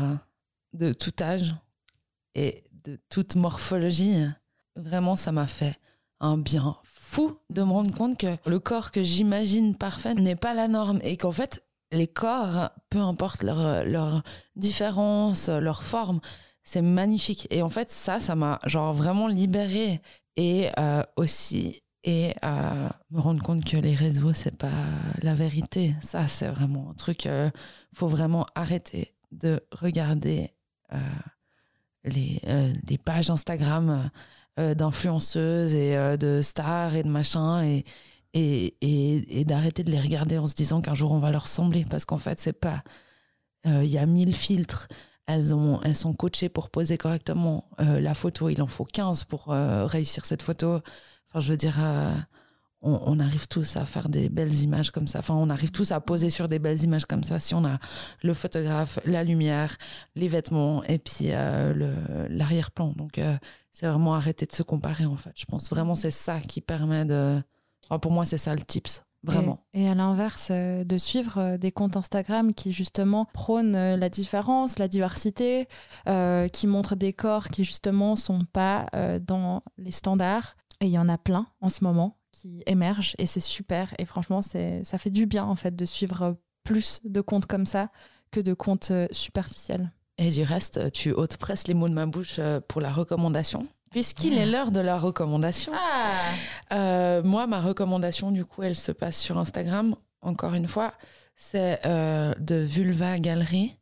[0.73, 1.55] de tout âge
[2.35, 4.25] et de toute morphologie.
[4.81, 5.79] Vraiment, ça m'a fait
[6.21, 10.55] un bien fou de me rendre compte que le corps que j'imagine parfait n'est pas
[10.55, 14.23] la norme et qu'en fait, les corps, peu importe leur, leur
[14.57, 16.21] différence, leur forme,
[16.63, 17.47] c'est magnifique.
[17.51, 20.01] Et en fait, ça, ça m'a genre vraiment libérée
[20.37, 24.87] et euh, aussi et à me rendre compte que les réseaux, c'est pas
[25.21, 25.95] la vérité.
[26.01, 27.27] Ça, c'est vraiment un truc.
[27.27, 27.53] Il
[27.95, 30.55] faut vraiment arrêter de regarder
[32.05, 32.41] les,
[32.89, 34.11] les, pages Instagram
[34.57, 37.85] d'influenceuses et de stars et de machins et,
[38.35, 41.45] et, et, et d'arrêter de les regarder en se disant qu'un jour on va leur
[41.45, 42.83] ressembler parce qu'en fait, c'est pas.
[43.65, 44.89] Il y a mille filtres
[45.31, 48.49] elles, ont, elles sont coachées pour poser correctement euh, la photo.
[48.49, 50.81] Il en faut 15 pour euh, réussir cette photo.
[51.29, 51.79] Enfin, je veux dire,
[52.83, 55.21] euh, on, arrive tous à faire des belles images comme ça.
[55.21, 57.79] Enfin, on arrive tous à poser sur des belles images comme ça si on a
[58.23, 59.77] le photographe, la lumière,
[60.15, 62.93] les vêtements et puis l'arrière-plan.
[62.97, 63.21] Donc,
[63.73, 65.33] c'est vraiment arrêter de se comparer, en fait.
[65.37, 67.43] Je pense vraiment c'est ça qui permet de...
[68.01, 69.03] pour moi, c'est ça le tips.
[69.23, 69.67] Vraiment.
[69.75, 74.09] Et, à l'inverse, euh, de suivre euh, des comptes Instagram qui justement prônent euh, la
[74.09, 75.69] différence, la diversité,
[76.53, 78.87] qui montrent des corps qui justement sont pas
[79.21, 80.57] dans les standards.
[80.81, 83.93] Et il y en a plein en ce moment qui émergent et c'est super.
[83.99, 87.67] Et franchement, c'est, ça fait du bien en fait de suivre plus de comptes comme
[87.67, 87.91] ça
[88.31, 89.93] que de comptes superficiels.
[90.19, 93.67] Et du reste, tu ôtes presque les mots de ma bouche pour la recommandation.
[93.91, 95.73] Puisqu'il est l'heure de la recommandation.
[95.75, 96.13] Ah.
[96.73, 99.97] Euh, moi, ma recommandation, du coup, elle se passe sur Instagram.
[100.23, 100.95] Encore une fois,
[101.35, 103.77] c'est euh, de Vulva Galerie.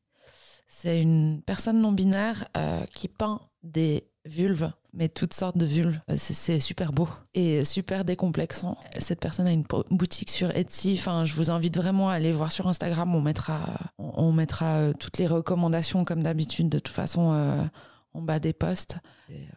[0.67, 5.99] C'est une personne non binaire euh, qui peint des vulves, mais toutes sortes de vulves.
[6.17, 8.77] C'est super beau et super décomplexant.
[8.99, 10.95] Cette personne a une boutique sur Etsy.
[10.99, 13.15] Enfin, je vous invite vraiment à aller voir sur Instagram.
[13.15, 17.69] On mettra, on mettra toutes les recommandations comme d'habitude, de toute façon,
[18.13, 18.99] en bas des posts.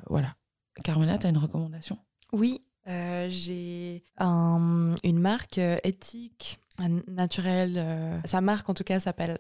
[0.09, 0.36] voilà.
[0.84, 1.97] Carmela, tu as une recommandation?
[2.34, 6.59] Oui, euh, j'ai une marque euh, éthique,
[7.07, 7.76] naturelle.
[7.78, 9.38] Euh, sa marque, en tout cas, s'appelle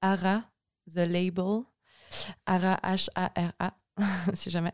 [0.00, 0.44] Ara,
[0.88, 1.62] The Label.
[2.46, 3.74] Ara, H-A-R-A.
[4.34, 4.72] si jamais.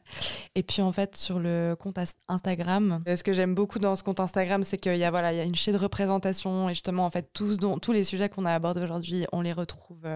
[0.54, 1.98] Et puis en fait sur le compte
[2.28, 5.36] Instagram, ce que j'aime beaucoup dans ce compte Instagram, c'est qu'il y a voilà, il
[5.36, 8.46] y a une chaîne de représentation et justement en fait tous tous les sujets qu'on
[8.46, 10.06] a abordés aujourd'hui, on les retrouve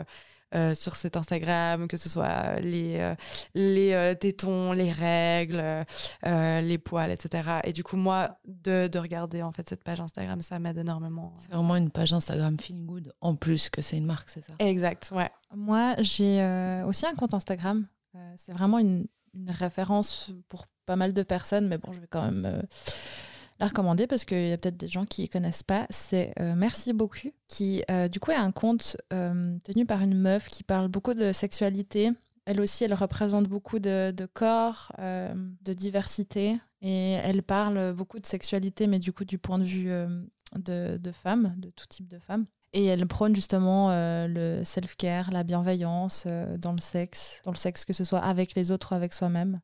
[0.55, 3.17] euh, sur cet Instagram, que ce soit les, euh,
[3.55, 5.85] les euh, tétons, les règles,
[6.25, 7.59] les poils, etc.
[7.65, 11.33] Et du coup, moi, de, de, regarder en fait cette page Instagram, ça m'aide énormément.
[11.37, 14.53] C'est vraiment une page Instagram feel good en plus que c'est une marque, c'est ça?
[14.61, 15.29] Exact, ouais.
[15.57, 17.87] Moi, j'ai aussi un compte Instagram.
[18.37, 19.07] C'est vraiment une,
[19.49, 22.63] référence pour pas mal de personnes, mais bon, je vais quand même
[23.61, 25.87] la recommander parce qu'il y a peut-être des gens qui ne connaissent pas.
[25.91, 28.53] C'est euh, Merci beaucoup, qui euh, du coup est un
[29.13, 32.11] euh, tenu par une meuf qui parle beaucoup de sexualité.
[32.47, 36.59] Elle aussi, elle représente beaucoup de, corps, de diversité.
[36.83, 39.91] Et elle parle beaucoup de sexualité, mais du coup du point de vue
[40.55, 42.45] de, de femmes, de tout type de femmes.
[42.75, 46.27] Et elle prône justement le self-care, la bienveillance
[46.59, 49.61] dans le sexe, dans le sexe que ce soit avec les autres ou avec soi-même.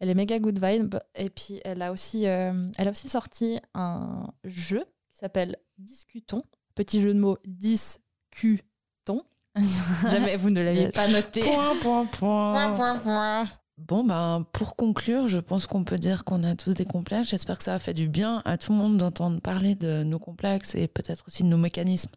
[0.00, 0.96] Elle est méga good vibe.
[1.14, 6.42] Et puis, elle a aussi, euh, elle a aussi sorti un jeu qui s'appelle Discutons.
[6.74, 9.22] Petit jeu de mots, discutons.
[10.10, 11.40] Jamais vous ne l'aviez pas noté.
[11.40, 12.74] Point, point, point.
[12.76, 13.48] point, point,
[13.78, 17.30] Bon, ben, pour conclure, je pense qu'on peut dire qu'on a tous des complexes.
[17.30, 20.18] J'espère que ça a fait du bien à tout le monde d'entendre parler de nos
[20.18, 22.10] complexes et peut-être aussi de nos mécanismes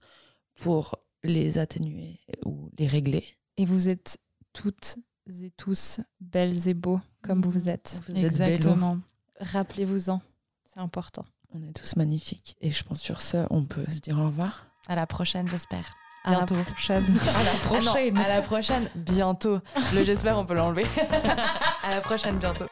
[0.57, 3.25] pour les atténuer ou les régler.
[3.57, 4.17] Et vous êtes
[4.53, 4.97] toutes
[5.41, 7.69] et tous belles et beaux comme vous mhm.
[7.69, 8.01] êtes.
[8.15, 8.99] Exactement.
[9.39, 10.21] Rappelez-vous-en,
[10.65, 11.25] c'est important.
[11.53, 14.67] On est tous magnifiques et je pense sur ça, on peut se dire au revoir.
[14.87, 15.95] À la prochaine, j'espère.
[16.23, 16.55] À bientôt.
[16.55, 17.05] la prochaine.
[17.35, 18.17] à la prochaine.
[18.17, 19.59] à la prochaine, bientôt.
[19.93, 20.85] Le j'espère, on peut l'enlever.
[21.83, 22.65] à la prochaine, bientôt.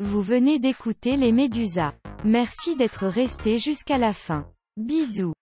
[0.00, 1.94] Vous venez d'écouter les Médusas.
[2.24, 4.46] Merci d'être resté jusqu'à la fin.
[4.76, 5.34] Bisous.